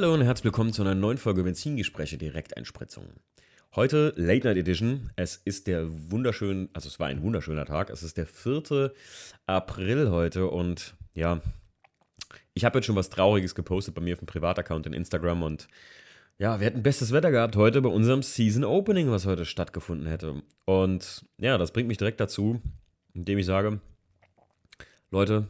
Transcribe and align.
Hallo 0.00 0.14
und 0.14 0.22
herzlich 0.22 0.44
willkommen 0.44 0.72
zu 0.72 0.82
einer 0.82 0.94
neuen 0.94 1.18
Folge 1.18 1.42
Benzingespräche 1.42 2.18
Direkteinspritzung. 2.18 3.14
Heute 3.74 4.12
Late 4.14 4.46
Night 4.46 4.56
Edition. 4.56 5.10
Es 5.16 5.34
ist 5.34 5.66
der 5.66 5.88
wunderschön, 6.12 6.68
also 6.72 6.86
es 6.86 7.00
war 7.00 7.08
ein 7.08 7.20
wunderschöner 7.20 7.64
Tag. 7.64 7.90
Es 7.90 8.04
ist 8.04 8.16
der 8.16 8.26
4. 8.26 8.92
April 9.46 10.12
heute 10.12 10.46
und 10.46 10.94
ja, 11.14 11.40
ich 12.54 12.64
habe 12.64 12.78
jetzt 12.78 12.86
schon 12.86 12.94
was 12.94 13.10
Trauriges 13.10 13.56
gepostet 13.56 13.96
bei 13.96 14.00
mir 14.00 14.12
auf 14.12 14.20
dem 14.20 14.26
Privataccount 14.26 14.86
in 14.86 14.92
Instagram 14.92 15.42
und 15.42 15.66
ja, 16.38 16.60
wir 16.60 16.66
hätten 16.68 16.84
bestes 16.84 17.10
Wetter 17.10 17.32
gehabt 17.32 17.56
heute 17.56 17.82
bei 17.82 17.88
unserem 17.88 18.22
Season 18.22 18.62
Opening, 18.62 19.10
was 19.10 19.26
heute 19.26 19.44
stattgefunden 19.44 20.06
hätte. 20.06 20.44
Und 20.64 21.24
ja, 21.38 21.58
das 21.58 21.72
bringt 21.72 21.88
mich 21.88 21.98
direkt 21.98 22.20
dazu, 22.20 22.62
indem 23.14 23.38
ich 23.38 23.46
sage, 23.46 23.80
Leute, 25.10 25.48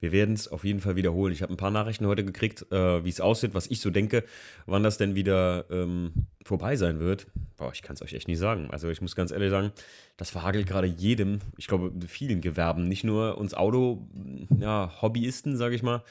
wir 0.00 0.12
werden 0.12 0.34
es 0.34 0.48
auf 0.48 0.64
jeden 0.64 0.80
Fall 0.80 0.96
wiederholen. 0.96 1.32
Ich 1.32 1.42
habe 1.42 1.52
ein 1.52 1.58
paar 1.58 1.70
Nachrichten 1.70 2.06
heute 2.06 2.24
gekriegt, 2.24 2.66
äh, 2.72 3.04
wie 3.04 3.08
es 3.08 3.20
aussieht, 3.20 3.54
was 3.54 3.66
ich 3.66 3.80
so 3.80 3.90
denke, 3.90 4.24
wann 4.66 4.82
das 4.82 4.96
denn 4.96 5.14
wieder 5.14 5.66
ähm, 5.70 6.26
vorbei 6.42 6.76
sein 6.76 6.98
wird. 6.98 7.26
Boah, 7.58 7.70
ich 7.72 7.82
kann 7.82 7.94
es 7.94 8.02
euch 8.02 8.14
echt 8.14 8.26
nicht 8.26 8.38
sagen. 8.38 8.68
Also 8.70 8.88
ich 8.88 9.02
muss 9.02 9.14
ganz 9.14 9.30
ehrlich 9.30 9.50
sagen, 9.50 9.72
das 10.16 10.30
verhagelt 10.30 10.66
gerade 10.66 10.86
jedem, 10.86 11.40
ich 11.58 11.66
glaube 11.66 11.92
vielen 12.08 12.40
Gewerben, 12.40 12.88
nicht 12.88 13.04
nur 13.04 13.36
uns 13.36 13.52
Auto-Hobbyisten, 13.52 15.52
ja, 15.52 15.58
sage 15.58 15.74
ich 15.74 15.82
mal, 15.82 16.02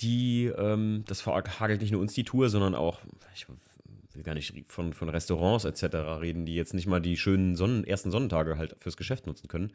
die, 0.00 0.46
ähm, 0.56 1.04
das 1.06 1.20
verhagelt 1.20 1.80
nicht 1.80 1.92
nur 1.92 2.00
uns 2.00 2.14
die 2.14 2.24
Tour, 2.24 2.48
sondern 2.48 2.76
auch, 2.76 3.00
ich 3.34 3.48
will 3.48 4.22
gar 4.22 4.34
nicht 4.34 4.54
von, 4.68 4.92
von 4.92 5.08
Restaurants 5.08 5.64
etc. 5.64 5.96
reden, 6.20 6.46
die 6.46 6.54
jetzt 6.54 6.72
nicht 6.72 6.86
mal 6.86 7.00
die 7.00 7.16
schönen 7.16 7.56
Sonnen, 7.56 7.84
ersten 7.84 8.12
Sonnentage 8.12 8.58
halt 8.58 8.76
fürs 8.78 8.96
Geschäft 8.96 9.26
nutzen 9.26 9.48
können. 9.48 9.72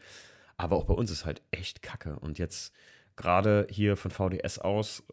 Aber 0.56 0.76
auch 0.76 0.86
bei 0.86 0.94
uns 0.94 1.12
ist 1.12 1.26
halt 1.26 1.42
echt 1.52 1.82
kacke. 1.82 2.18
Und 2.20 2.38
jetzt 2.38 2.73
gerade 3.20 3.67
hier 3.70 3.98
von 3.98 4.12
VDS 4.12 4.59
aus, 4.59 5.03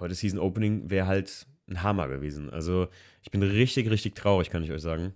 heute 0.00 0.14
Season 0.14 0.40
Opening 0.40 0.90
wäre 0.90 1.06
halt 1.06 1.46
ein 1.68 1.82
Hammer 1.82 2.08
gewesen. 2.08 2.50
Also 2.50 2.88
ich 3.22 3.30
bin 3.30 3.42
richtig, 3.42 3.88
richtig 3.88 4.14
traurig, 4.14 4.50
kann 4.50 4.64
ich 4.64 4.72
euch 4.72 4.82
sagen. 4.82 5.14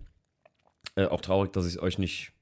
Äh, 0.94 1.06
auch 1.06 1.20
traurig, 1.20 1.52
dass 1.52 1.66
ich 1.66 1.74
es 1.74 1.82
euch 1.82 1.98
nicht, 1.98 2.32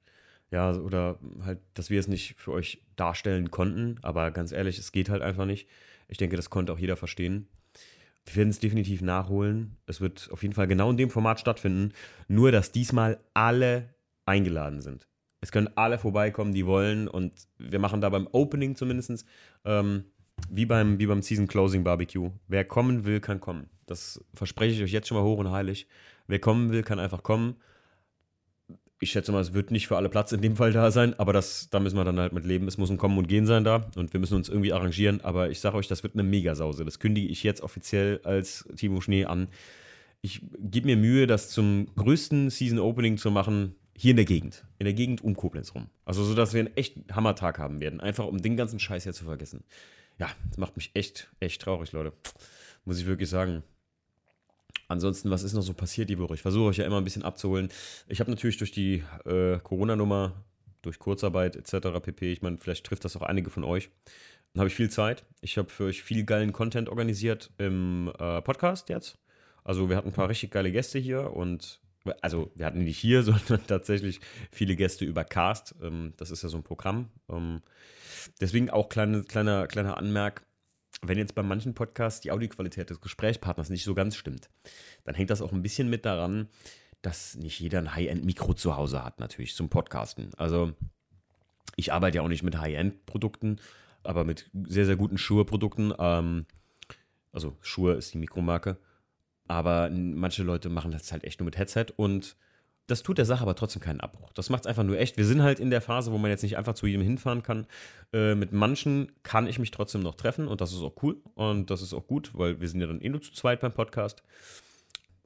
ja, 0.50 0.72
oder 0.76 1.18
halt, 1.42 1.58
dass 1.74 1.90
wir 1.90 1.98
es 1.98 2.06
nicht 2.06 2.36
für 2.36 2.52
euch 2.52 2.82
darstellen 2.96 3.50
konnten. 3.50 3.98
Aber 4.02 4.30
ganz 4.30 4.52
ehrlich, 4.52 4.78
es 4.78 4.92
geht 4.92 5.08
halt 5.08 5.22
einfach 5.22 5.46
nicht. 5.46 5.68
Ich 6.06 6.18
denke, 6.18 6.36
das 6.36 6.50
konnte 6.50 6.72
auch 6.72 6.78
jeder 6.78 6.96
verstehen. 6.96 7.48
Wir 8.26 8.36
werden 8.36 8.50
es 8.50 8.58
definitiv 8.58 9.00
nachholen. 9.00 9.78
Es 9.86 10.00
wird 10.02 10.28
auf 10.30 10.42
jeden 10.42 10.54
Fall 10.54 10.66
genau 10.66 10.90
in 10.90 10.96
dem 10.98 11.10
Format 11.10 11.40
stattfinden. 11.40 11.92
Nur, 12.28 12.52
dass 12.52 12.72
diesmal 12.72 13.18
alle 13.32 13.94
eingeladen 14.26 14.82
sind. 14.82 15.08
Es 15.46 15.52
können 15.52 15.70
alle 15.76 15.96
vorbeikommen, 15.96 16.52
die 16.52 16.66
wollen. 16.66 17.06
Und 17.06 17.32
wir 17.56 17.78
machen 17.78 18.00
da 18.00 18.08
beim 18.08 18.26
Opening 18.32 18.74
zumindest, 18.74 19.24
ähm, 19.64 20.06
wie, 20.50 20.66
beim, 20.66 20.98
wie 20.98 21.06
beim 21.06 21.22
Season 21.22 21.46
Closing 21.46 21.84
Barbecue. 21.84 22.32
Wer 22.48 22.64
kommen 22.64 23.04
will, 23.04 23.20
kann 23.20 23.38
kommen. 23.38 23.70
Das 23.86 24.20
verspreche 24.34 24.74
ich 24.74 24.82
euch 24.82 24.90
jetzt 24.90 25.06
schon 25.06 25.16
mal 25.16 25.22
hoch 25.22 25.38
und 25.38 25.52
heilig. 25.52 25.86
Wer 26.26 26.40
kommen 26.40 26.72
will, 26.72 26.82
kann 26.82 26.98
einfach 26.98 27.22
kommen. 27.22 27.54
Ich 28.98 29.12
schätze 29.12 29.30
mal, 29.30 29.40
es 29.40 29.54
wird 29.54 29.70
nicht 29.70 29.86
für 29.86 29.96
alle 29.96 30.08
Platz 30.08 30.32
in 30.32 30.40
dem 30.40 30.56
Fall 30.56 30.72
da 30.72 30.90
sein, 30.90 31.14
aber 31.16 31.32
das, 31.32 31.70
da 31.70 31.78
müssen 31.78 31.96
wir 31.96 32.04
dann 32.04 32.18
halt 32.18 32.32
mit 32.32 32.44
leben. 32.44 32.66
Es 32.66 32.76
muss 32.76 32.90
ein 32.90 32.98
Kommen 32.98 33.16
und 33.16 33.28
Gehen 33.28 33.46
sein 33.46 33.62
da 33.62 33.88
und 33.94 34.12
wir 34.12 34.18
müssen 34.18 34.34
uns 34.34 34.48
irgendwie 34.48 34.72
arrangieren. 34.72 35.20
Aber 35.20 35.48
ich 35.48 35.60
sage 35.60 35.76
euch, 35.76 35.86
das 35.86 36.02
wird 36.02 36.14
eine 36.14 36.24
Megasause. 36.24 36.84
Das 36.84 36.98
kündige 36.98 37.28
ich 37.28 37.44
jetzt 37.44 37.60
offiziell 37.60 38.20
als 38.24 38.68
Timo 38.74 39.00
Schnee 39.00 39.26
an. 39.26 39.46
Ich 40.22 40.40
gebe 40.58 40.86
mir 40.86 40.96
Mühe, 40.96 41.28
das 41.28 41.50
zum 41.50 41.86
größten 41.94 42.50
Season 42.50 42.80
Opening 42.80 43.16
zu 43.16 43.30
machen, 43.30 43.76
hier 43.96 44.10
in 44.10 44.16
der 44.16 44.24
Gegend. 44.24 44.64
In 44.78 44.84
der 44.84 44.94
Gegend 44.94 45.22
um 45.22 45.36
Koblenz 45.36 45.74
rum. 45.74 45.88
Also 46.04 46.24
so, 46.24 46.34
dass 46.34 46.52
wir 46.52 46.60
einen 46.60 46.76
echten 46.76 47.04
Hammertag 47.14 47.58
haben 47.58 47.80
werden. 47.80 48.00
Einfach 48.00 48.26
um 48.26 48.40
den 48.40 48.56
ganzen 48.56 48.78
Scheiß 48.78 49.04
hier 49.04 49.12
zu 49.12 49.24
vergessen. 49.24 49.64
Ja, 50.18 50.28
das 50.48 50.58
macht 50.58 50.76
mich 50.76 50.90
echt, 50.94 51.28
echt 51.40 51.62
traurig, 51.62 51.92
Leute. 51.92 52.12
Muss 52.84 52.98
ich 52.98 53.06
wirklich 53.06 53.28
sagen. 53.28 53.62
Ansonsten, 54.88 55.30
was 55.30 55.42
ist 55.42 55.54
noch 55.54 55.62
so 55.62 55.74
passiert 55.74 56.08
die 56.08 56.18
Woche? 56.18 56.34
Ich 56.34 56.42
versuche 56.42 56.66
euch 56.66 56.76
ja 56.76 56.84
immer 56.84 56.98
ein 56.98 57.04
bisschen 57.04 57.24
abzuholen. 57.24 57.68
Ich 58.08 58.20
habe 58.20 58.30
natürlich 58.30 58.56
durch 58.56 58.70
die 58.70 59.02
äh, 59.24 59.58
Corona-Nummer, 59.58 60.44
durch 60.82 60.98
Kurzarbeit 60.98 61.56
etc. 61.56 62.00
pp. 62.00 62.32
Ich 62.32 62.42
meine, 62.42 62.58
vielleicht 62.58 62.86
trifft 62.86 63.04
das 63.04 63.16
auch 63.16 63.22
einige 63.22 63.50
von 63.50 63.64
euch. 63.64 63.90
Dann 64.52 64.60
habe 64.60 64.68
ich 64.68 64.74
viel 64.74 64.90
Zeit. 64.90 65.24
Ich 65.40 65.58
habe 65.58 65.68
für 65.68 65.84
euch 65.84 66.02
viel 66.02 66.24
geilen 66.24 66.52
Content 66.52 66.88
organisiert 66.88 67.50
im 67.58 68.12
äh, 68.18 68.40
Podcast 68.42 68.88
jetzt. 68.88 69.18
Also 69.64 69.90
wir 69.90 69.96
hatten 69.96 70.10
ein 70.10 70.14
paar 70.14 70.28
richtig 70.28 70.52
geile 70.52 70.70
Gäste 70.70 70.98
hier 70.98 71.32
und 71.32 71.80
also 72.20 72.50
wir 72.54 72.66
hatten 72.66 72.84
nicht 72.84 72.98
hier, 72.98 73.22
sondern 73.24 73.66
tatsächlich 73.66 74.20
viele 74.50 74.76
Gäste 74.76 75.04
über 75.04 75.24
Cast. 75.24 75.74
Ähm, 75.82 76.14
das 76.16 76.30
ist 76.30 76.42
ja 76.42 76.48
so 76.48 76.56
ein 76.56 76.62
Programm. 76.62 77.10
Ähm, 77.28 77.62
deswegen 78.40 78.70
auch 78.70 78.88
kleine, 78.88 79.22
kleiner, 79.24 79.66
kleiner 79.66 79.96
Anmerk, 79.96 80.44
wenn 81.02 81.18
jetzt 81.18 81.34
bei 81.34 81.42
manchen 81.42 81.74
Podcasts 81.74 82.20
die 82.20 82.32
Audioqualität 82.32 82.90
des 82.90 83.00
Gesprächspartners 83.00 83.70
nicht 83.70 83.84
so 83.84 83.94
ganz 83.94 84.16
stimmt, 84.16 84.48
dann 85.04 85.14
hängt 85.14 85.30
das 85.30 85.42
auch 85.42 85.52
ein 85.52 85.62
bisschen 85.62 85.90
mit 85.90 86.04
daran, 86.06 86.48
dass 87.02 87.34
nicht 87.36 87.60
jeder 87.60 87.78
ein 87.78 87.94
High-End-Mikro 87.94 88.54
zu 88.54 88.76
Hause 88.76 89.04
hat, 89.04 89.20
natürlich 89.20 89.54
zum 89.54 89.68
Podcasten. 89.68 90.30
Also 90.36 90.72
ich 91.76 91.92
arbeite 91.92 92.16
ja 92.16 92.22
auch 92.22 92.28
nicht 92.28 92.42
mit 92.42 92.58
High-End-Produkten, 92.58 93.60
aber 94.02 94.24
mit 94.24 94.50
sehr, 94.66 94.86
sehr 94.86 94.96
guten 94.96 95.18
Shure-Produkten. 95.18 95.92
Ähm, 95.98 96.46
also 97.32 97.56
Shure 97.60 97.94
ist 97.94 98.14
die 98.14 98.18
Mikromarke. 98.18 98.78
Aber 99.48 99.90
manche 99.90 100.42
Leute 100.42 100.68
machen 100.68 100.90
das 100.90 101.12
halt 101.12 101.24
echt 101.24 101.40
nur 101.40 101.44
mit 101.44 101.58
Headset 101.58 101.86
und 101.96 102.36
das 102.86 103.02
tut 103.02 103.18
der 103.18 103.24
Sache 103.24 103.42
aber 103.42 103.56
trotzdem 103.56 103.82
keinen 103.82 104.00
Abbruch. 104.00 104.32
Das 104.32 104.48
macht 104.48 104.62
es 104.62 104.66
einfach 104.66 104.84
nur 104.84 104.98
echt. 104.98 105.16
Wir 105.16 105.24
sind 105.24 105.42
halt 105.42 105.58
in 105.58 105.70
der 105.70 105.80
Phase, 105.80 106.12
wo 106.12 106.18
man 106.18 106.30
jetzt 106.30 106.42
nicht 106.42 106.56
einfach 106.56 106.74
zu 106.74 106.86
jedem 106.86 107.02
hinfahren 107.02 107.42
kann. 107.42 107.66
Äh, 108.12 108.34
mit 108.34 108.52
manchen 108.52 109.10
kann 109.22 109.48
ich 109.48 109.58
mich 109.58 109.72
trotzdem 109.72 110.02
noch 110.02 110.14
treffen 110.14 110.46
und 110.46 110.60
das 110.60 110.72
ist 110.72 110.82
auch 110.82 110.94
cool 111.02 111.16
und 111.34 111.70
das 111.70 111.82
ist 111.82 111.94
auch 111.94 112.06
gut, 112.06 112.30
weil 112.34 112.60
wir 112.60 112.68
sind 112.68 112.80
ja 112.80 112.86
dann 112.86 113.00
eh 113.00 113.08
nur 113.08 113.20
zu 113.20 113.32
zweit 113.32 113.60
beim 113.60 113.72
Podcast. 113.72 114.22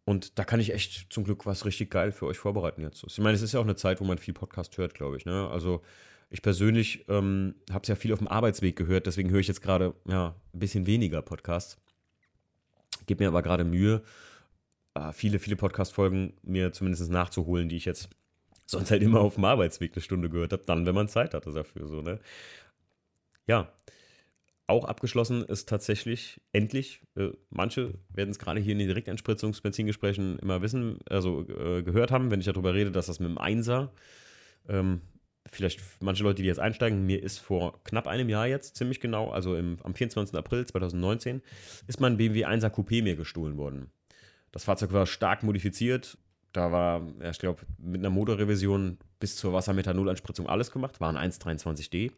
Und 0.06 0.38
da 0.38 0.44
kann 0.44 0.58
ich 0.58 0.72
echt 0.72 1.12
zum 1.12 1.24
Glück 1.24 1.44
was 1.44 1.66
richtig 1.66 1.90
geil 1.90 2.12
für 2.12 2.26
euch 2.26 2.38
vorbereiten 2.38 2.82
jetzt. 2.82 3.04
Ich 3.06 3.18
meine, 3.18 3.34
es 3.34 3.42
ist 3.42 3.52
ja 3.52 3.60
auch 3.60 3.64
eine 3.64 3.76
Zeit, 3.76 4.00
wo 4.00 4.04
man 4.04 4.18
viel 4.18 4.34
Podcast 4.34 4.76
hört, 4.78 4.94
glaube 4.94 5.18
ich. 5.18 5.26
Ne? 5.26 5.48
Also 5.50 5.82
ich 6.30 6.42
persönlich 6.42 7.04
ähm, 7.08 7.54
habe 7.70 7.82
es 7.82 7.88
ja 7.88 7.94
viel 7.94 8.12
auf 8.12 8.18
dem 8.18 8.28
Arbeitsweg 8.28 8.74
gehört, 8.74 9.06
deswegen 9.06 9.30
höre 9.30 9.40
ich 9.40 9.48
jetzt 9.48 9.60
gerade 9.60 9.94
ja, 10.08 10.34
ein 10.54 10.58
bisschen 10.58 10.86
weniger 10.86 11.20
Podcasts 11.22 11.76
gebe 13.10 13.24
mir 13.24 13.28
aber 13.28 13.42
gerade 13.42 13.64
Mühe, 13.64 14.02
äh, 14.94 15.12
viele, 15.12 15.40
viele 15.40 15.56
Podcast-Folgen 15.56 16.34
mir 16.42 16.72
zumindest 16.72 17.10
nachzuholen, 17.10 17.68
die 17.68 17.76
ich 17.76 17.84
jetzt 17.84 18.08
sonst 18.66 18.92
halt 18.92 19.02
immer 19.02 19.20
auf 19.20 19.34
dem 19.34 19.44
Arbeitsweg 19.44 19.92
eine 19.92 20.02
Stunde 20.02 20.30
gehört 20.30 20.52
habe, 20.52 20.62
dann, 20.64 20.86
wenn 20.86 20.94
man 20.94 21.08
Zeit 21.08 21.34
hatte 21.34 21.52
dafür. 21.52 21.88
So, 21.88 22.02
ne? 22.02 22.20
Ja, 23.48 23.72
auch 24.68 24.84
abgeschlossen 24.84 25.42
ist 25.42 25.68
tatsächlich 25.68 26.40
endlich, 26.52 27.02
äh, 27.16 27.30
manche 27.48 27.94
werden 28.10 28.30
es 28.30 28.38
gerade 28.38 28.60
hier 28.60 28.72
in 28.72 28.78
den 28.78 28.86
Direkteinspritzungsbenzingesprächen 28.86 30.38
immer 30.38 30.62
wissen, 30.62 31.00
also 31.08 31.40
äh, 31.48 31.82
gehört 31.82 32.12
haben, 32.12 32.30
wenn 32.30 32.38
ich 32.38 32.46
darüber 32.46 32.74
rede, 32.74 32.92
dass 32.92 33.06
das 33.06 33.18
mit 33.18 33.28
dem 33.28 33.38
Einser 33.38 33.92
ähm, 34.68 35.00
vielleicht 35.50 35.80
manche 36.00 36.22
Leute, 36.22 36.42
die 36.42 36.48
jetzt 36.48 36.60
einsteigen, 36.60 37.04
mir 37.04 37.22
ist 37.22 37.38
vor 37.38 37.82
knapp 37.84 38.06
einem 38.06 38.28
Jahr 38.28 38.46
jetzt, 38.46 38.76
ziemlich 38.76 39.00
genau, 39.00 39.30
also 39.30 39.56
im, 39.56 39.78
am 39.82 39.94
24. 39.94 40.36
April 40.36 40.66
2019, 40.66 41.42
ist 41.86 42.00
mein 42.00 42.16
BMW 42.16 42.46
1er 42.46 42.70
Coupé 42.70 43.02
mir 43.02 43.16
gestohlen 43.16 43.56
worden. 43.56 43.90
Das 44.52 44.64
Fahrzeug 44.64 44.92
war 44.92 45.06
stark 45.06 45.42
modifiziert. 45.42 46.18
Da 46.52 46.72
war, 46.72 47.06
ich 47.30 47.38
glaube, 47.38 47.62
mit 47.78 48.00
einer 48.00 48.10
Motorrevision 48.10 48.98
bis 49.20 49.36
zur 49.36 49.52
Wassermethanoleinspritzung 49.52 50.48
alles 50.48 50.72
gemacht. 50.72 51.00
War 51.00 51.14
ein 51.14 51.30
123D. 51.30 52.10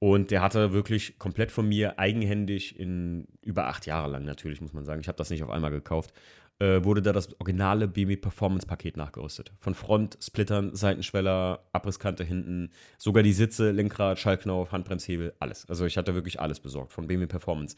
Und 0.00 0.30
der 0.30 0.42
hatte 0.42 0.72
wirklich 0.72 1.18
komplett 1.18 1.50
von 1.50 1.66
mir 1.66 1.98
eigenhändig 1.98 2.78
in 2.78 3.26
über 3.42 3.66
acht 3.66 3.86
Jahre 3.86 4.10
lang 4.10 4.24
natürlich, 4.24 4.60
muss 4.60 4.72
man 4.72 4.84
sagen. 4.84 5.00
Ich 5.00 5.08
habe 5.08 5.18
das 5.18 5.30
nicht 5.30 5.42
auf 5.42 5.50
einmal 5.50 5.70
gekauft 5.70 6.12
äh, 6.60 6.82
wurde 6.82 7.02
da 7.02 7.12
das 7.12 7.32
originale 7.40 7.86
BMW 7.86 8.16
Performance 8.16 8.66
Paket 8.66 8.96
nachgerüstet. 8.96 9.52
Von 9.60 9.74
Front, 9.74 10.18
Splittern, 10.20 10.74
Seitenschweller, 10.74 11.64
Abrisskante 11.72 12.24
hinten, 12.24 12.70
sogar 12.98 13.22
die 13.22 13.32
Sitze, 13.32 13.70
Lenkrad, 13.70 14.18
Schallknauf, 14.18 14.72
Handbremshebel, 14.72 15.34
alles. 15.38 15.68
Also 15.68 15.86
ich 15.86 15.96
hatte 15.96 16.14
wirklich 16.14 16.40
alles 16.40 16.60
besorgt 16.60 16.92
von 16.92 17.06
BMW 17.06 17.26
Performance. 17.26 17.76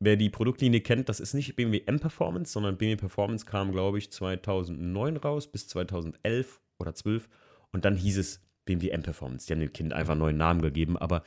Wer 0.00 0.16
die 0.16 0.30
Produktlinie 0.30 0.80
kennt, 0.80 1.08
das 1.08 1.20
ist 1.20 1.34
nicht 1.34 1.56
BMW 1.56 1.82
M 1.86 2.00
Performance, 2.00 2.52
sondern 2.52 2.78
BMW 2.78 2.96
Performance 2.96 3.44
kam, 3.44 3.72
glaube 3.72 3.98
ich, 3.98 4.10
2009 4.10 5.16
raus 5.18 5.46
bis 5.50 5.68
2011 5.68 6.60
oder 6.78 6.94
12 6.94 7.28
und 7.72 7.84
dann 7.84 7.96
hieß 7.96 8.18
es 8.18 8.40
BMW 8.64 8.90
M 8.90 9.02
Performance. 9.02 9.46
Die 9.46 9.52
haben 9.52 9.60
dem 9.60 9.72
Kind 9.72 9.92
einfach 9.92 10.12
einen 10.12 10.20
neuen 10.20 10.36
Namen 10.36 10.62
gegeben, 10.62 10.96
aber 10.96 11.22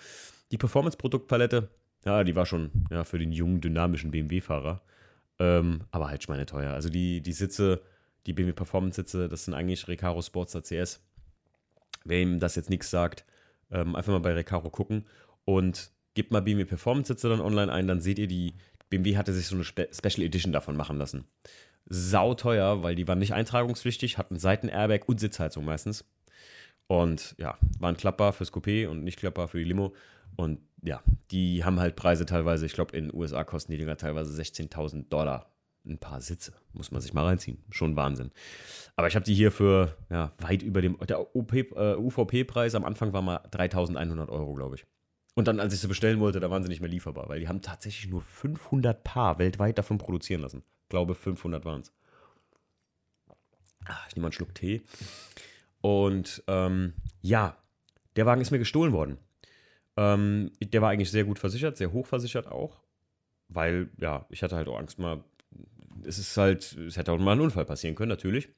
die 0.51 0.57
Performance-Produktpalette, 0.57 1.69
ja, 2.05 2.23
die 2.23 2.35
war 2.35 2.45
schon 2.45 2.71
ja, 2.91 3.03
für 3.03 3.17
den 3.17 3.31
jungen, 3.31 3.61
dynamischen 3.61 4.11
BMW-Fahrer 4.11 4.81
ähm, 5.39 5.83
aber 5.91 6.07
halt 6.07 6.23
schweineteuer. 6.23 6.71
Also 6.71 6.89
die, 6.89 7.21
die 7.21 7.33
Sitze, 7.33 7.81
die 8.25 8.33
BMW 8.33 8.53
Performance 8.53 8.95
Sitze, 8.95 9.27
das 9.27 9.45
sind 9.45 9.53
eigentlich 9.53 9.87
Recaro 9.87 10.21
Sportster 10.21 10.61
CS. 10.61 11.01
Wer 12.05 12.21
ihm 12.21 12.39
das 12.39 12.55
jetzt 12.55 12.69
nichts 12.69 12.89
sagt, 12.89 13.25
ähm, 13.71 13.95
einfach 13.95 14.11
mal 14.11 14.19
bei 14.19 14.33
Recaro 14.33 14.69
gucken 14.69 15.05
und 15.45 15.91
gebt 16.13 16.31
mal 16.31 16.41
BMW 16.41 16.65
Performance 16.65 17.07
Sitze 17.07 17.29
dann 17.29 17.41
online 17.41 17.71
ein, 17.71 17.87
dann 17.87 18.01
seht 18.01 18.19
ihr 18.19 18.27
die, 18.27 18.55
BMW 18.89 19.17
hatte 19.17 19.33
sich 19.33 19.47
so 19.47 19.55
eine 19.55 19.63
Spe 19.63 19.89
Special 19.91 20.25
Edition 20.25 20.53
davon 20.53 20.75
machen 20.75 20.97
lassen. 20.97 21.25
Sau 21.85 22.33
teuer, 22.33 22.83
weil 22.83 22.95
die 22.95 23.07
waren 23.07 23.19
nicht 23.19 23.33
eintragungspflichtig, 23.33 24.17
hatten 24.17 24.37
Seiten-Airbag 24.37 25.07
und 25.07 25.19
Sitzheizung 25.19 25.65
meistens. 25.65 26.05
Und 26.87 27.35
ja, 27.37 27.57
waren 27.79 27.97
klappbar 27.97 28.33
fürs 28.33 28.53
Coupé 28.53 28.87
und 28.87 29.03
nicht 29.03 29.17
klappbar 29.17 29.47
für 29.47 29.57
die 29.57 29.63
Limo. 29.63 29.93
Und 30.35 30.59
ja, 30.81 31.01
die 31.31 31.63
haben 31.63 31.79
halt 31.79 31.95
Preise 31.95 32.25
teilweise, 32.25 32.65
ich 32.65 32.73
glaube, 32.73 32.95
in 32.95 33.07
den 33.07 33.15
USA 33.15 33.43
kosten 33.43 33.71
die 33.71 33.77
Dinger 33.77 33.97
teilweise 33.97 34.39
16.000 34.39 35.09
Dollar. 35.09 35.49
ein 35.85 35.97
paar 35.97 36.21
Sitze. 36.21 36.53
Muss 36.71 36.91
man 36.91 37.01
sich 37.01 37.13
mal 37.13 37.25
reinziehen. 37.25 37.63
Schon 37.69 37.95
Wahnsinn. 37.95 38.31
Aber 38.95 39.07
ich 39.07 39.15
habe 39.15 39.25
die 39.25 39.33
hier 39.33 39.51
für 39.51 39.97
ja, 40.09 40.31
weit 40.39 40.61
über 40.63 40.81
dem. 40.81 40.97
Der 40.99 41.17
äh, 41.17 41.95
UVP-Preis 41.95 42.75
am 42.75 42.85
Anfang 42.85 43.11
war 43.11 43.21
mal 43.21 43.39
3100 43.51 44.29
Euro, 44.29 44.53
glaube 44.53 44.75
ich. 44.75 44.85
Und 45.35 45.47
dann, 45.47 45.59
als 45.59 45.73
ich 45.73 45.79
sie 45.79 45.87
bestellen 45.87 46.19
wollte, 46.19 46.39
da 46.39 46.49
waren 46.49 46.63
sie 46.63 46.69
nicht 46.69 46.81
mehr 46.81 46.89
lieferbar, 46.89 47.27
weil 47.27 47.39
die 47.39 47.47
haben 47.47 47.61
tatsächlich 47.61 48.09
nur 48.09 48.21
500 48.21 49.03
Paar 49.03 49.39
weltweit 49.39 49.77
davon 49.77 49.97
produzieren 49.97 50.41
lassen. 50.41 50.63
Ich 50.83 50.89
glaube, 50.89 51.15
500 51.15 51.65
waren 51.65 51.81
es. 51.81 51.91
Ich 54.07 54.15
nehme 54.15 54.23
mal 54.23 54.27
einen 54.27 54.33
Schluck 54.33 54.55
Tee. 54.55 54.83
Und 55.81 56.43
ähm, 56.47 56.93
ja, 57.21 57.57
der 58.15 58.25
Wagen 58.25 58.41
ist 58.41 58.51
mir 58.51 58.59
gestohlen 58.59 58.93
worden. 58.93 59.17
Ähm, 59.95 60.51
der 60.61 60.81
war 60.81 60.89
eigentlich 60.89 61.11
sehr 61.11 61.23
gut 61.23 61.39
versichert, 61.39 61.77
sehr 61.77 61.91
hoch 61.91 62.07
versichert 62.07 62.47
auch. 62.47 62.81
Weil, 63.49 63.89
ja, 63.97 64.25
ich 64.29 64.43
hatte 64.43 64.55
halt 64.55 64.67
auch 64.67 64.79
Angst 64.79 64.99
mal. 64.99 65.23
Es 66.03 66.17
ist 66.17 66.35
halt, 66.37 66.73
es 66.73 66.97
hätte 66.97 67.11
auch 67.11 67.19
mal 67.19 67.33
ein 67.33 67.41
Unfall 67.41 67.65
passieren 67.65 67.95
können, 67.95 68.09
natürlich. 68.09 68.49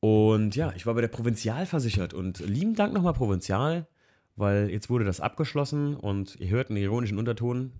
Und 0.00 0.56
ja, 0.56 0.72
ich 0.74 0.86
war 0.86 0.94
bei 0.94 1.02
der 1.02 1.08
Provinzial 1.08 1.66
versichert 1.66 2.14
und 2.14 2.40
lieben 2.40 2.74
Dank 2.74 2.94
nochmal 2.94 3.12
Provinzial, 3.12 3.86
weil 4.34 4.70
jetzt 4.70 4.88
wurde 4.88 5.04
das 5.04 5.20
abgeschlossen 5.20 5.94
und 5.94 6.36
ihr 6.40 6.48
hört 6.48 6.70
einen 6.70 6.78
ironischen 6.78 7.18
Unterton. 7.18 7.72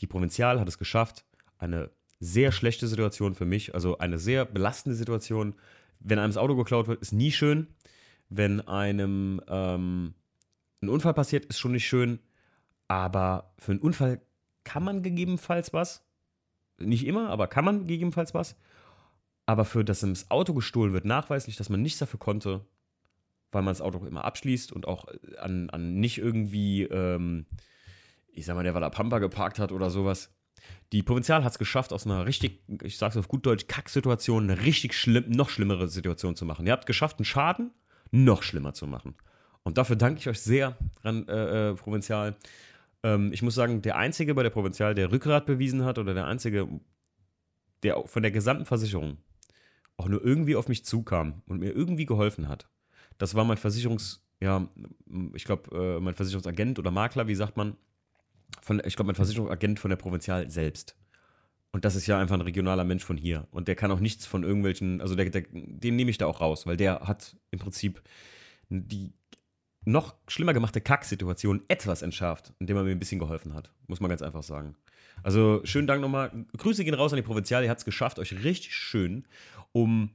Die 0.00 0.06
Provinzial 0.06 0.60
hat 0.60 0.68
es 0.68 0.78
geschafft, 0.78 1.24
eine 1.58 1.90
sehr 2.20 2.52
schlechte 2.52 2.86
Situation 2.86 3.34
für 3.34 3.46
mich, 3.46 3.74
also 3.74 3.98
eine 3.98 4.18
sehr 4.18 4.44
belastende 4.44 4.96
Situation. 4.96 5.56
Wenn 5.98 6.20
einem 6.20 6.30
das 6.30 6.36
Auto 6.36 6.54
geklaut 6.54 6.86
wird, 6.86 7.02
ist 7.02 7.12
nie 7.12 7.32
schön. 7.32 7.66
Wenn 8.28 8.60
einem 8.60 9.40
ähm, 9.48 10.14
ein 10.86 10.90
Unfall 10.90 11.14
passiert, 11.14 11.44
ist 11.46 11.58
schon 11.58 11.72
nicht 11.72 11.86
schön. 11.86 12.20
Aber 12.88 13.52
für 13.58 13.72
einen 13.72 13.80
Unfall 13.80 14.20
kann 14.64 14.84
man 14.84 15.02
gegebenenfalls 15.02 15.72
was. 15.72 16.04
Nicht 16.78 17.06
immer, 17.06 17.30
aber 17.30 17.48
kann 17.48 17.64
man 17.64 17.86
gegebenenfalls 17.86 18.34
was. 18.34 18.56
Aber 19.46 19.64
für 19.64 19.84
das 19.84 20.00
das 20.00 20.30
Auto 20.30 20.54
gestohlen 20.54 20.92
wird, 20.92 21.04
nachweislich, 21.04 21.56
dass 21.56 21.68
man 21.68 21.82
nichts 21.82 22.00
dafür 22.00 22.18
konnte, 22.18 22.66
weil 23.52 23.62
man 23.62 23.72
das 23.72 23.80
Auto 23.80 24.04
immer 24.04 24.24
abschließt 24.24 24.72
und 24.72 24.88
auch 24.88 25.06
an, 25.38 25.70
an 25.70 25.94
nicht 26.00 26.18
irgendwie, 26.18 26.82
ähm, 26.82 27.46
ich 28.28 28.44
sag 28.44 28.56
mal, 28.56 28.64
der 28.64 28.74
weil 28.74 28.82
er 28.82 28.90
Pampa 28.90 29.18
geparkt 29.18 29.58
hat 29.58 29.72
oder 29.72 29.88
sowas. 29.88 30.34
Die 30.92 31.02
Provinzial 31.02 31.44
hat 31.44 31.52
es 31.52 31.58
geschafft, 31.58 31.92
aus 31.92 32.06
einer 32.06 32.26
richtig, 32.26 32.62
ich 32.82 32.98
sag's 32.98 33.16
auf 33.16 33.28
gut 33.28 33.46
Deutsch, 33.46 33.68
Kacksituation 33.68 34.50
eine 34.50 34.62
richtig 34.62 34.94
schlimm, 34.94 35.30
noch 35.30 35.48
schlimmere 35.48 35.88
Situation 35.88 36.34
zu 36.34 36.44
machen. 36.44 36.66
Ihr 36.66 36.72
habt 36.72 36.86
geschafft, 36.86 37.18
einen 37.18 37.24
Schaden 37.24 37.72
noch 38.10 38.42
schlimmer 38.42 38.74
zu 38.74 38.86
machen. 38.86 39.14
Und 39.66 39.78
dafür 39.78 39.96
danke 39.96 40.20
ich 40.20 40.28
euch 40.28 40.38
sehr, 40.38 40.76
äh, 41.04 41.10
äh, 41.10 41.74
Provinzial. 41.74 42.36
Ähm, 43.02 43.32
ich 43.32 43.42
muss 43.42 43.56
sagen, 43.56 43.82
der 43.82 43.96
Einzige 43.96 44.32
bei 44.32 44.44
der 44.44 44.50
Provinzial, 44.50 44.94
der 44.94 45.10
Rückgrat 45.10 45.44
bewiesen 45.44 45.84
hat, 45.84 45.98
oder 45.98 46.14
der 46.14 46.26
Einzige, 46.26 46.68
der 47.82 48.00
von 48.06 48.22
der 48.22 48.30
gesamten 48.30 48.64
Versicherung 48.64 49.18
auch 49.96 50.06
nur 50.06 50.24
irgendwie 50.24 50.54
auf 50.54 50.68
mich 50.68 50.84
zukam 50.84 51.42
und 51.48 51.58
mir 51.58 51.72
irgendwie 51.72 52.06
geholfen 52.06 52.46
hat, 52.46 52.68
das 53.18 53.34
war 53.34 53.44
mein 53.44 53.56
Versicherungs-, 53.56 54.20
ja, 54.40 54.68
ich 55.34 55.42
glaube, 55.42 55.76
äh, 55.76 56.00
mein 56.00 56.14
Versicherungsagent 56.14 56.78
oder 56.78 56.92
Makler, 56.92 57.26
wie 57.26 57.34
sagt 57.34 57.56
man, 57.56 57.76
von, 58.62 58.80
ich 58.84 58.94
glaube, 58.94 59.08
mein 59.08 59.16
Versicherungsagent 59.16 59.80
von 59.80 59.88
der 59.88 59.96
Provinzial 59.96 60.48
selbst. 60.48 60.96
Und 61.72 61.84
das 61.84 61.96
ist 61.96 62.06
ja 62.06 62.20
einfach 62.20 62.36
ein 62.36 62.42
regionaler 62.42 62.84
Mensch 62.84 63.04
von 63.04 63.16
hier. 63.16 63.48
Und 63.50 63.66
der 63.66 63.74
kann 63.74 63.90
auch 63.90 63.98
nichts 63.98 64.26
von 64.26 64.44
irgendwelchen, 64.44 65.00
also 65.00 65.16
der, 65.16 65.28
der, 65.28 65.42
den 65.50 65.96
nehme 65.96 66.12
ich 66.12 66.18
da 66.18 66.26
auch 66.26 66.40
raus, 66.40 66.68
weil 66.68 66.76
der 66.76 67.00
hat 67.00 67.36
im 67.50 67.58
Prinzip 67.58 68.00
die 68.68 69.12
noch 69.86 70.16
schlimmer 70.28 70.52
gemachte 70.52 70.80
Kacksituation 70.80 71.62
etwas 71.68 72.02
entschärft, 72.02 72.52
indem 72.58 72.76
er 72.76 72.82
mir 72.82 72.90
ein 72.90 72.98
bisschen 72.98 73.20
geholfen 73.20 73.54
hat. 73.54 73.70
Muss 73.86 74.00
man 74.00 74.10
ganz 74.10 74.20
einfach 74.20 74.42
sagen. 74.42 74.76
Also 75.22 75.60
schönen 75.64 75.86
Dank 75.86 76.02
nochmal. 76.02 76.30
Grüße 76.56 76.84
gehen 76.84 76.94
raus 76.94 77.12
an 77.12 77.16
die 77.16 77.22
Provinzial. 77.22 77.62
Ihr 77.62 77.70
habt 77.70 77.78
es 77.80 77.84
geschafft, 77.84 78.18
euch 78.18 78.44
richtig 78.44 78.74
schön 78.74 79.24
um 79.72 80.10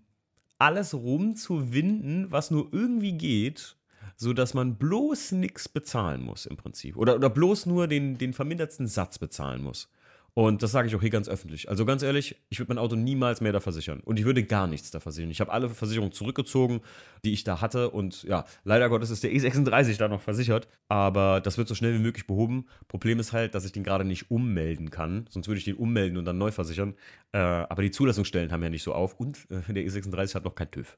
alles 0.57 0.94
rumzuwinden, 0.94 2.31
was 2.31 2.51
nur 2.51 2.69
irgendwie 2.71 3.13
geht, 3.13 3.75
sodass 4.15 4.53
man 4.53 4.75
bloß 4.75 5.31
nichts 5.31 5.69
bezahlen 5.69 6.21
muss 6.21 6.45
im 6.45 6.57
Prinzip. 6.57 6.97
Oder, 6.97 7.15
oder 7.15 7.29
bloß 7.29 7.65
nur 7.65 7.88
den, 7.88 8.17
den 8.17 8.33
vermindertsten 8.33 8.88
Satz 8.88 9.17
bezahlen 9.17 9.63
muss. 9.63 9.89
Und 10.33 10.63
das 10.63 10.72
sage 10.72 10.88
ich 10.88 10.95
auch 10.95 11.01
hier 11.01 11.10
ganz 11.10 11.28
öffentlich. 11.28 11.68
Also 11.68 11.86
ganz 11.86 12.04
ehrlich, 12.04 12.38
ich 12.50 12.60
würde 12.60 12.69
mein 12.69 12.78
Auto 12.78 12.95
niemals 12.95 13.42
mehr 13.42 13.51
da 13.51 13.60
versichern. 13.60 14.00
Und 14.00 14.18
ich 14.18 14.24
würde 14.24 14.44
gar 14.44 14.66
nichts 14.66 14.89
da 14.89 15.01
versichern. 15.01 15.30
Ich 15.30 15.42
habe 15.42 15.51
alle 15.51 15.69
Versicherungen 15.69 16.13
zurückgezogen, 16.13 16.80
die 17.25 17.33
ich 17.33 17.44
da 17.44 17.60
hatte. 17.60 17.89
Und 17.89 18.24
ja, 18.24 18.45
leider 18.63 18.88
Gottes 18.88 19.10
ist 19.10 19.24
der 19.24 19.31
E36 19.31 19.98
da 19.98 20.07
noch 20.07 20.22
versichert. 20.22 20.69
Aber 20.88 21.42
das 21.42 21.57
wird 21.57 21.68
so 21.68 21.75
schnell 21.75 21.94
wie 21.95 22.01
möglich 22.01 22.28
behoben. 22.28 22.68
Problem 22.88 23.19
ist 23.19 23.33
halt, 23.33 23.56
dass 23.56 23.66
ich 23.66 23.74
den 23.74 23.83
gerade 23.83 24.06
nicht 24.06 24.31
ummelden 24.31 24.89
kann. 24.89 25.25
Sonst 25.30 25.48
würde 25.48 25.60
ich 25.60 25.66
den 25.66 25.75
ummelden 25.75 26.18
und 26.18 26.24
dann 26.24 26.38
neu 26.38 26.51
versichern. 26.51 26.95
Äh, 27.34 27.39
aber 27.39 27.81
die 27.81 27.92
Zulassungsstellen 27.92 28.54
haben 28.54 28.63
ja 28.63 28.69
nicht 28.69 28.84
so 28.84 28.94
auf. 28.94 29.19
Und 29.19 29.39
äh, 29.50 29.74
der 29.74 29.84
E36 29.84 30.36
hat 30.36 30.45
noch 30.45 30.56
kein 30.56 30.72
TÜV. 30.72 30.98